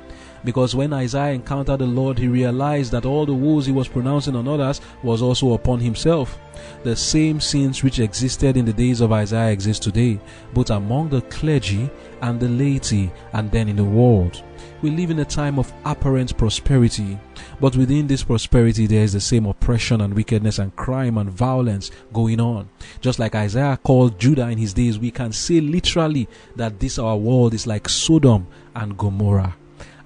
Because 0.44 0.74
when 0.74 0.92
Isaiah 0.92 1.32
encountered 1.32 1.78
the 1.78 1.86
Lord, 1.86 2.18
he 2.18 2.28
realized 2.28 2.92
that 2.92 3.06
all 3.06 3.24
the 3.24 3.32
woes 3.32 3.64
he 3.64 3.72
was 3.72 3.88
pronouncing 3.88 4.36
on 4.36 4.46
others 4.46 4.80
was 5.02 5.22
also 5.22 5.54
upon 5.54 5.80
himself. 5.80 6.38
The 6.82 6.94
same 6.94 7.40
sins 7.40 7.82
which 7.82 7.98
existed 7.98 8.58
in 8.58 8.66
the 8.66 8.72
days 8.72 9.00
of 9.00 9.10
Isaiah 9.10 9.52
exist 9.52 9.82
today, 9.82 10.20
both 10.52 10.70
among 10.70 11.08
the 11.08 11.22
clergy 11.22 11.90
and 12.20 12.38
the 12.38 12.48
laity, 12.48 13.10
and 13.32 13.50
then 13.50 13.68
in 13.68 13.76
the 13.76 13.84
world. 13.84 14.42
We 14.82 14.90
live 14.90 15.10
in 15.10 15.20
a 15.20 15.24
time 15.24 15.58
of 15.58 15.72
apparent 15.86 16.36
prosperity, 16.36 17.18
but 17.60 17.76
within 17.76 18.06
this 18.06 18.24
prosperity, 18.24 18.86
there 18.86 19.02
is 19.02 19.12
the 19.12 19.20
same 19.20 19.46
oppression 19.46 20.00
and 20.00 20.14
wickedness 20.14 20.58
and 20.58 20.74
crime 20.76 21.18
and 21.18 21.30
violence 21.30 21.90
going 22.12 22.40
on. 22.40 22.68
Just 23.00 23.18
like 23.18 23.34
Isaiah 23.34 23.78
called 23.82 24.18
Judah 24.18 24.48
in 24.48 24.58
his 24.58 24.74
days, 24.74 24.98
we 24.98 25.10
can 25.10 25.32
say 25.32 25.60
literally 25.60 26.28
that 26.56 26.80
this 26.80 26.98
our 26.98 27.16
world 27.16 27.54
is 27.54 27.66
like 27.66 27.88
Sodom 27.88 28.46
and 28.74 28.96
Gomorrah. 28.96 29.56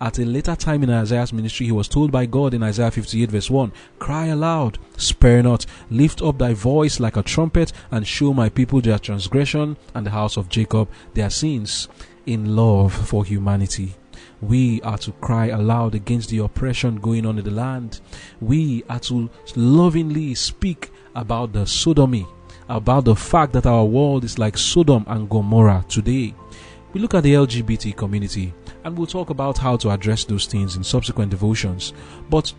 At 0.01 0.21
a 0.21 0.25
later 0.25 0.55
time 0.55 0.85
in 0.85 0.91
Isaiah's 0.91 1.33
ministry, 1.33 1.67
he 1.67 1.73
was 1.73 1.89
told 1.89 2.13
by 2.13 2.27
God 2.27 2.55
in 2.55 2.63
Isaiah 2.63 2.91
58 2.91 3.31
verse 3.33 3.51
1, 3.51 3.73
Cry 3.99 4.27
aloud, 4.27 4.79
spare 4.97 5.43
not, 5.43 5.67
lift 5.91 6.23
up 6.23 6.39
thy 6.39 6.55
voice 6.55 7.01
like 7.01 7.17
a 7.17 7.23
trumpet, 7.23 7.73
and 7.91 8.07
show 8.07 8.33
my 8.33 8.49
people 8.49 8.81
their 8.81 9.01
transgression 9.01 9.77
and 9.95 10.07
the 10.07 10.11
house 10.11 10.37
of 10.37 10.49
Jacob 10.49 10.89
their 11.15 11.31
sins 11.31 11.89
in 12.27 12.55
love 12.55 12.93
for 12.93 13.25
humanity. 13.25 13.95
We 14.41 14.81
are 14.83 14.99
to 14.99 15.13
cry 15.13 15.47
aloud 15.47 15.95
against 15.95 16.31
the 16.31 16.39
oppression 16.39 16.97
going 16.97 17.27
on 17.27 17.39
in 17.39 17.45
the 17.45 17.51
land. 17.51 18.01
We 18.41 18.85
are 18.89 19.01
to 19.01 19.29
lovingly 19.57 20.35
speak 20.35 20.91
about 21.15 21.53
the 21.53 21.67
sodomy, 21.67 22.27
about 22.69 23.05
the 23.05 23.17
fact 23.17 23.53
that 23.55 23.67
our 23.67 23.85
world 23.85 24.25
is 24.25 24.39
like 24.39 24.57
Sodom 24.57 25.05
and 25.09 25.29
Gomorrah 25.29 25.85
today. 25.89 26.35
We 26.93 27.01
look 27.01 27.15
at 27.15 27.23
the 27.23 27.35
LGBT 27.35 27.97
community 27.97 28.55
and 28.85 28.97
we'll 28.97 29.07
talk 29.07 29.31
about 29.31 29.59
how 29.59 29.77
to 29.79 29.91
address 29.91 30.25
those 30.25 30.47
things 30.47 30.77
in 30.77 30.85
subsequent 30.85 31.31
devotions. 31.31 31.93
But 32.31 32.53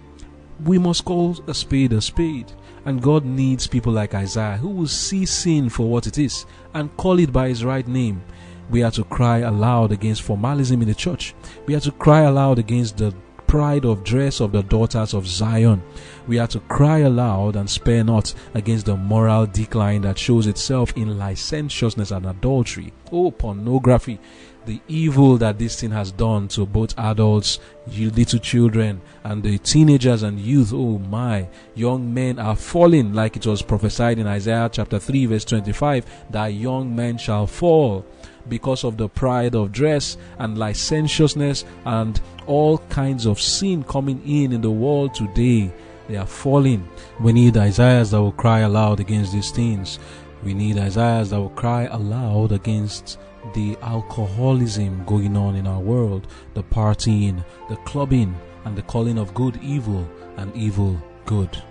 we 0.66 0.78
must 0.78 1.06
call 1.06 1.38
a 1.48 1.54
spade 1.54 1.94
a 1.94 2.02
spade. 2.02 2.52
And 2.86 3.02
God 3.02 3.26
needs 3.26 3.68
people 3.68 3.94
like 3.94 4.14
Isaiah 4.14 4.58
who 4.58 4.70
will 4.70 4.88
see 4.88 5.26
sin 5.26 5.70
for 5.70 5.90
what 5.90 6.08
it 6.08 6.18
is 6.18 6.46
and 6.74 6.96
call 6.98 7.20
it 7.20 7.32
by 7.32 7.48
its 7.48 7.64
right 7.64 7.88
name. 7.88 8.22
We 8.70 8.84
are 8.84 8.92
to 8.92 9.04
cry 9.04 9.40
aloud 9.40 9.92
against 9.92 10.22
formalism 10.22 10.82
in 10.82 10.88
the 10.88 10.96
church. 10.96 11.34
We 11.66 11.76
are 11.76 11.80
to 11.80 11.92
cry 11.92 12.22
aloud 12.22 12.60
against 12.60 12.98
the 12.98 13.14
pride 13.48 13.84
of 13.84 14.04
dress 14.04 14.42
of 14.42 14.52
the 14.52 14.62
daughters 14.62 15.16
of 15.16 15.26
Zion. 15.26 15.82
We 16.28 16.38
are 16.38 16.46
to 16.48 16.60
cry 16.60 17.00
aloud 17.00 17.56
and 17.56 17.68
spare 17.68 18.04
not 18.04 18.32
against 18.54 18.86
the 18.86 18.96
moral 18.96 19.48
decline 19.48 20.04
that 20.04 20.20
shows 20.20 20.46
itself 20.46 20.96
in 20.96 21.18
licentiousness 21.18 22.12
and 22.12 22.28
adultery. 22.28 22.94
Oh, 23.12 23.32
pornography 23.32 24.20
the 24.66 24.82
evil 24.88 25.38
that 25.38 25.58
this 25.58 25.80
thing 25.80 25.92
has 25.92 26.12
done 26.12 26.48
to 26.50 26.66
both 26.66 26.98
adults, 26.98 27.60
little 27.98 28.40
children, 28.40 29.02
and 29.24 29.42
the 29.42 29.58
teenagers 29.60 30.24
and 30.24 30.40
youth. 30.40 30.72
Oh 30.74 31.00
my, 31.00 31.48
young 31.76 32.14
men 32.14 32.40
are 32.40 32.56
falling, 32.56 33.14
like 33.14 33.36
it 33.36 33.46
was 33.46 33.62
prophesied 33.62 34.20
in 34.20 34.28
Isaiah 34.28 34.70
chapter 34.72 35.00
3, 35.00 35.26
verse 35.28 35.46
25, 35.46 36.06
that 36.32 36.48
young 36.48 36.96
men 36.96 37.18
shall 37.18 37.48
fall 37.48 38.06
because 38.48 38.84
of 38.84 38.98
the 38.98 39.10
pride 39.10 39.56
of 39.56 39.72
dress 39.72 40.18
and 40.40 40.58
licentiousness 40.58 41.66
and 41.86 42.20
all 42.48 42.80
kinds 42.90 43.26
of 43.26 43.40
sin 43.40 43.84
coming 43.84 44.22
in 44.26 44.52
in 44.52 44.62
the 44.62 44.72
world 44.72 45.14
today. 45.14 45.72
They 46.08 46.18
are 46.18 46.26
falling. 46.26 46.90
We 47.20 47.34
need 47.34 47.56
Isaiahs 47.56 48.12
that 48.12 48.22
will 48.22 48.32
cry 48.32 48.60
aloud 48.60 49.00
against 49.00 49.32
these 49.32 49.52
things. 49.52 50.00
We 50.44 50.54
need 50.54 50.78
Isaiahs 50.78 51.30
that 51.30 51.40
will 51.40 51.50
cry 51.50 51.84
aloud 51.84 52.52
against 52.52 53.20
the 53.54 53.78
alcoholism 53.82 55.04
going 55.06 55.36
on 55.38 55.56
in 55.56 55.68
our 55.68 55.80
world, 55.80 56.28
the 56.54 56.64
partying, 56.64 57.44
the 57.70 57.76
clubbing, 57.78 58.36
and 58.66 58.78
the 58.78 58.82
calling 58.84 59.18
of 59.18 59.34
good 59.34 59.58
evil 59.62 60.08
and 60.38 60.56
evil 60.56 61.02
good. 61.26 61.62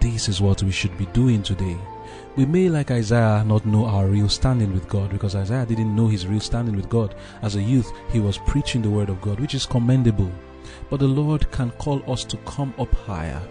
This 0.00 0.28
is 0.28 0.40
what 0.40 0.62
we 0.62 0.72
should 0.72 0.96
be 0.96 1.06
doing 1.06 1.42
today. 1.42 1.76
We 2.36 2.46
may, 2.46 2.68
like 2.68 2.90
Isaiah, 2.90 3.44
not 3.44 3.66
know 3.66 3.86
our 3.86 4.06
real 4.06 4.28
standing 4.28 4.72
with 4.72 4.88
God 4.88 5.10
because 5.10 5.34
Isaiah 5.34 5.66
didn't 5.66 5.94
know 5.94 6.08
his 6.08 6.26
real 6.26 6.40
standing 6.40 6.76
with 6.76 6.88
God. 6.88 7.14
As 7.42 7.56
a 7.56 7.62
youth, 7.62 7.92
he 8.10 8.20
was 8.20 8.38
preaching 8.38 8.82
the 8.82 8.90
word 8.90 9.08
of 9.08 9.20
God, 9.20 9.40
which 9.40 9.54
is 9.54 9.66
commendable. 9.66 10.30
But 10.88 11.00
the 11.00 11.08
Lord 11.08 11.50
can 11.50 11.70
call 11.72 12.02
us 12.10 12.24
to 12.24 12.36
come 12.38 12.72
up 12.78 12.94
higher. 12.94 13.42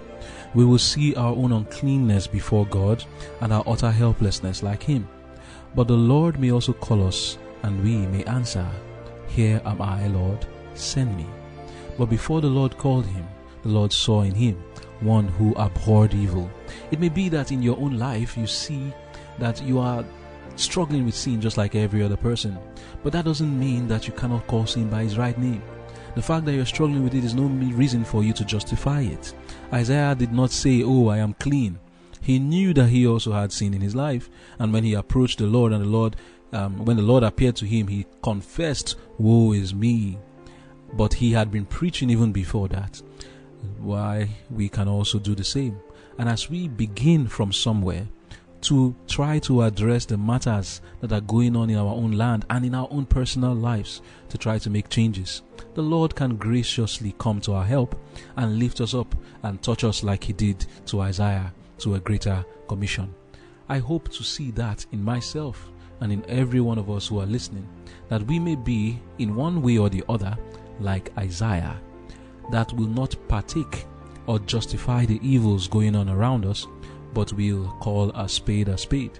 We 0.53 0.65
will 0.65 0.79
see 0.79 1.15
our 1.15 1.35
own 1.35 1.51
uncleanness 1.51 2.25
before 2.25 2.65
God 2.65 3.03
and 3.41 3.53
our 3.53 3.63
utter 3.67 3.91
helplessness 3.91 4.63
like 4.63 4.83
Him. 4.83 5.07
But 5.75 5.87
the 5.87 5.97
Lord 5.97 6.39
may 6.39 6.51
also 6.51 6.73
call 6.73 7.05
us 7.05 7.37
and 7.63 7.83
we 7.83 8.05
may 8.07 8.23
answer, 8.25 8.67
Here 9.27 9.61
am 9.65 9.81
I, 9.81 10.07
Lord, 10.07 10.45
send 10.73 11.15
me. 11.15 11.25
But 11.97 12.09
before 12.09 12.41
the 12.41 12.47
Lord 12.47 12.77
called 12.77 13.05
him, 13.05 13.27
the 13.63 13.69
Lord 13.69 13.91
saw 13.91 14.21
in 14.21 14.33
him 14.33 14.63
one 15.01 15.27
who 15.27 15.53
abhorred 15.55 16.13
evil. 16.13 16.49
It 16.91 16.99
may 16.99 17.09
be 17.09 17.29
that 17.29 17.51
in 17.51 17.61
your 17.61 17.77
own 17.77 17.97
life 17.97 18.37
you 18.37 18.47
see 18.47 18.93
that 19.37 19.61
you 19.63 19.79
are 19.79 20.05
struggling 20.55 21.05
with 21.05 21.15
sin 21.15 21.39
just 21.39 21.57
like 21.57 21.75
every 21.75 22.03
other 22.03 22.17
person, 22.17 22.57
but 23.03 23.13
that 23.13 23.25
doesn't 23.25 23.59
mean 23.59 23.87
that 23.87 24.07
you 24.07 24.13
cannot 24.13 24.45
call 24.47 24.65
sin 24.65 24.89
by 24.89 25.03
its 25.03 25.15
right 25.15 25.37
name. 25.37 25.63
The 26.15 26.21
fact 26.21 26.45
that 26.45 26.53
you're 26.53 26.65
struggling 26.65 27.03
with 27.03 27.13
it 27.13 27.23
is 27.23 27.35
no 27.35 27.43
reason 27.43 28.03
for 28.03 28.23
you 28.23 28.33
to 28.33 28.43
justify 28.43 29.01
it. 29.01 29.33
Isaiah 29.71 30.15
did 30.15 30.33
not 30.33 30.51
say, 30.51 30.83
Oh, 30.83 31.07
I 31.07 31.17
am 31.17 31.33
clean. 31.35 31.79
He 32.21 32.39
knew 32.39 32.73
that 32.73 32.89
he 32.89 33.07
also 33.07 33.31
had 33.31 33.51
sin 33.51 33.73
in 33.73 33.81
his 33.81 33.95
life, 33.95 34.29
and 34.57 34.73
when 34.73 34.83
he 34.83 34.93
approached 34.93 35.37
the 35.37 35.45
Lord 35.45 35.71
and 35.71 35.83
the 35.83 35.87
Lord 35.87 36.15
um, 36.51 36.85
when 36.85 36.97
the 36.97 37.03
Lord 37.03 37.23
appeared 37.23 37.55
to 37.57 37.65
him, 37.65 37.87
he 37.87 38.05
confessed, 38.23 38.95
Woe 39.17 39.53
is 39.53 39.73
me. 39.73 40.17
But 40.93 41.13
he 41.13 41.31
had 41.31 41.51
been 41.51 41.65
preaching 41.65 42.09
even 42.09 42.31
before 42.31 42.67
that. 42.69 43.01
Why 43.77 44.29
we 44.49 44.69
can 44.69 44.87
also 44.87 45.19
do 45.19 45.35
the 45.35 45.43
same. 45.43 45.79
And 46.17 46.27
as 46.27 46.49
we 46.49 46.67
begin 46.67 47.27
from 47.27 47.53
somewhere 47.53 48.07
to 48.61 48.93
try 49.07 49.39
to 49.39 49.61
address 49.61 50.05
the 50.05 50.17
matters 50.17 50.81
that 50.99 51.11
are 51.11 51.21
going 51.21 51.55
on 51.55 51.69
in 51.69 51.77
our 51.77 51.93
own 51.93 52.13
land 52.13 52.45
and 52.49 52.65
in 52.65 52.75
our 52.75 52.87
own 52.91 53.05
personal 53.05 53.53
lives 53.53 54.01
to 54.29 54.37
try 54.37 54.57
to 54.59 54.69
make 54.69 54.89
changes, 54.89 55.43
the 55.75 55.81
Lord 55.81 56.15
can 56.15 56.35
graciously 56.35 57.15
come 57.19 57.39
to 57.41 57.53
our 57.53 57.63
help 57.63 57.97
and 58.35 58.59
lift 58.59 58.81
us 58.81 58.93
up 58.93 59.15
and 59.43 59.61
touch 59.61 59.83
us 59.83 60.03
like 60.03 60.23
He 60.23 60.33
did 60.33 60.65
to 60.87 61.01
Isaiah 61.01 61.53
to 61.79 61.95
a 61.95 61.99
greater 61.99 62.43
commission. 62.67 63.13
I 63.69 63.77
hope 63.77 64.09
to 64.09 64.23
see 64.23 64.51
that 64.51 64.85
in 64.91 65.03
myself 65.03 65.71
and 66.01 66.11
in 66.11 66.25
every 66.29 66.61
one 66.61 66.77
of 66.77 66.89
us 66.89 67.07
who 67.07 67.19
are 67.19 67.25
listening, 67.25 67.67
that 68.07 68.23
we 68.23 68.39
may 68.39 68.55
be, 68.55 68.99
in 69.17 69.35
one 69.35 69.61
way 69.61 69.77
or 69.77 69.89
the 69.89 70.03
other, 70.09 70.37
like 70.79 71.11
Isaiah, 71.17 71.79
that 72.51 72.71
will 72.73 72.87
not 72.87 73.15
partake 73.27 73.85
or 74.27 74.39
justify 74.39 75.05
the 75.05 75.19
evils 75.27 75.67
going 75.67 75.95
on 75.95 76.09
around 76.09 76.45
us, 76.45 76.67
but 77.13 77.33
will 77.33 77.67
call 77.79 78.11
a 78.11 78.29
spade 78.29 78.69
a 78.69 78.77
spade, 78.77 79.19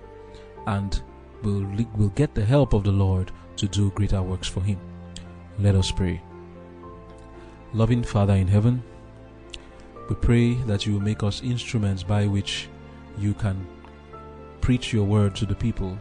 and 0.68 1.02
will, 1.44 1.66
will 1.96 2.10
get 2.10 2.34
the 2.36 2.46
help 2.46 2.74
of 2.74 2.84
the 2.84 2.92
Lord 2.92 3.32
to 3.58 3.68
do 3.68 3.92
greater 3.92 4.22
works 4.22 4.48
for 4.48 4.62
Him. 4.62 4.80
Let 5.60 5.76
us 5.76 5.92
pray. 5.92 6.22
Loving 7.74 8.04
Father 8.04 8.34
in 8.34 8.48
heaven, 8.48 8.82
we 10.10 10.16
pray 10.16 10.54
that 10.66 10.86
you 10.86 10.94
will 10.94 11.02
make 11.02 11.24
us 11.24 11.44
instruments 11.44 12.02
by 12.02 12.26
which 12.26 12.68
you 13.18 13.34
can 13.34 13.68
preach 14.62 14.92
your 14.94 15.06
word 15.06 15.36
to 15.36 15.46
the 15.46 15.56
people 15.56 15.98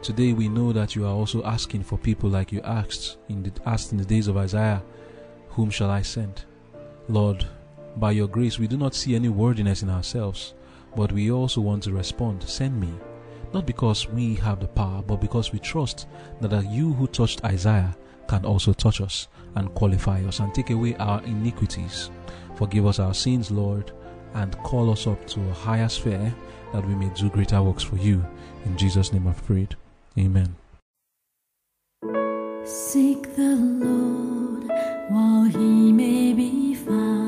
Today 0.00 0.32
we 0.32 0.48
know 0.48 0.72
that 0.72 0.94
you 0.94 1.04
are 1.04 1.12
also 1.12 1.42
asking 1.42 1.82
for 1.82 1.98
people 1.98 2.30
like 2.30 2.52
you 2.52 2.60
asked 2.62 3.18
in 3.28 3.42
the, 3.42 3.52
asked 3.66 3.92
in 3.92 3.98
the 3.98 4.04
days 4.04 4.28
of 4.28 4.36
Isaiah, 4.36 4.82
whom 5.48 5.70
shall 5.70 5.90
I 5.90 6.02
send? 6.02 6.44
Lord, 7.08 7.44
by 7.96 8.12
your 8.12 8.28
grace 8.28 8.58
we 8.58 8.68
do 8.68 8.76
not 8.76 8.94
see 8.94 9.16
any 9.16 9.28
worthiness 9.28 9.82
in 9.82 9.90
ourselves, 9.90 10.54
but 10.96 11.10
we 11.12 11.32
also 11.32 11.60
want 11.60 11.82
to 11.82 11.92
respond, 11.92 12.42
send 12.44 12.80
me. 12.80 12.92
Not 13.52 13.66
because 13.66 14.08
we 14.08 14.36
have 14.36 14.60
the 14.60 14.68
power, 14.68 15.02
but 15.02 15.20
because 15.20 15.52
we 15.52 15.58
trust 15.58 16.06
that 16.40 16.70
you 16.70 16.92
who 16.92 17.06
touched 17.08 17.44
Isaiah 17.44 17.94
can 18.28 18.44
also 18.44 18.72
touch 18.72 19.00
us 19.00 19.26
and 19.56 19.74
qualify 19.74 20.22
us 20.22 20.38
and 20.38 20.54
take 20.54 20.70
away 20.70 20.94
our 20.96 21.22
iniquities. 21.24 22.10
Forgive 22.54 22.86
us 22.86 22.98
our 22.98 23.14
sins, 23.14 23.50
Lord, 23.50 23.90
and 24.34 24.56
call 24.58 24.90
us 24.90 25.06
up 25.06 25.26
to 25.28 25.40
a 25.40 25.54
higher 25.54 25.88
sphere 25.88 26.32
that 26.72 26.86
we 26.86 26.94
may 26.94 27.08
do 27.14 27.30
greater 27.30 27.62
works 27.62 27.82
for 27.82 27.96
you. 27.96 28.24
In 28.64 28.76
Jesus' 28.76 29.12
name 29.12 29.26
I've 29.26 29.44
prayed. 29.44 29.76
Amen. 30.18 30.56
Seek 32.64 33.36
the 33.36 33.54
Lord 33.54 34.68
while 35.10 35.44
he 35.44 35.92
may 35.92 36.32
be 36.32 36.74
found. 36.74 37.27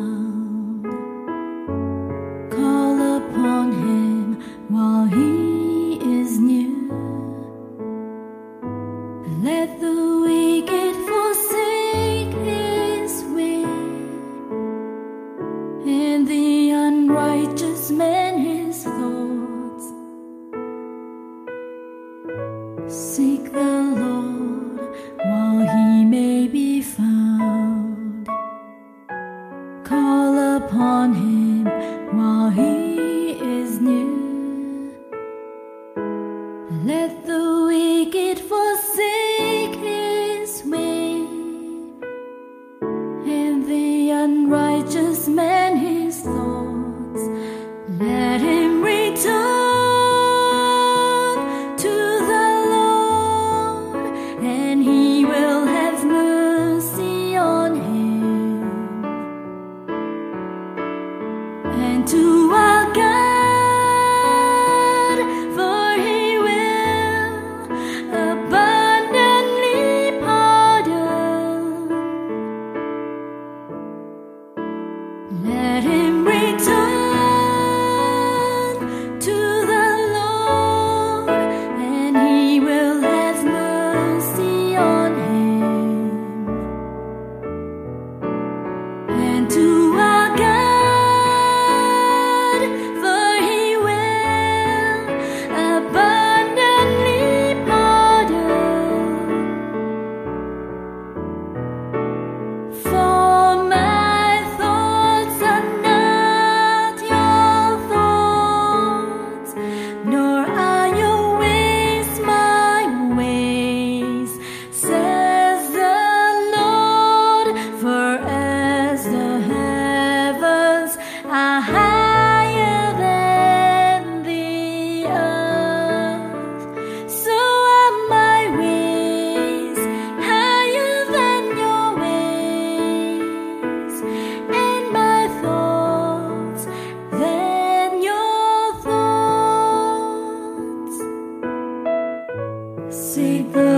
Seek 143.21 143.70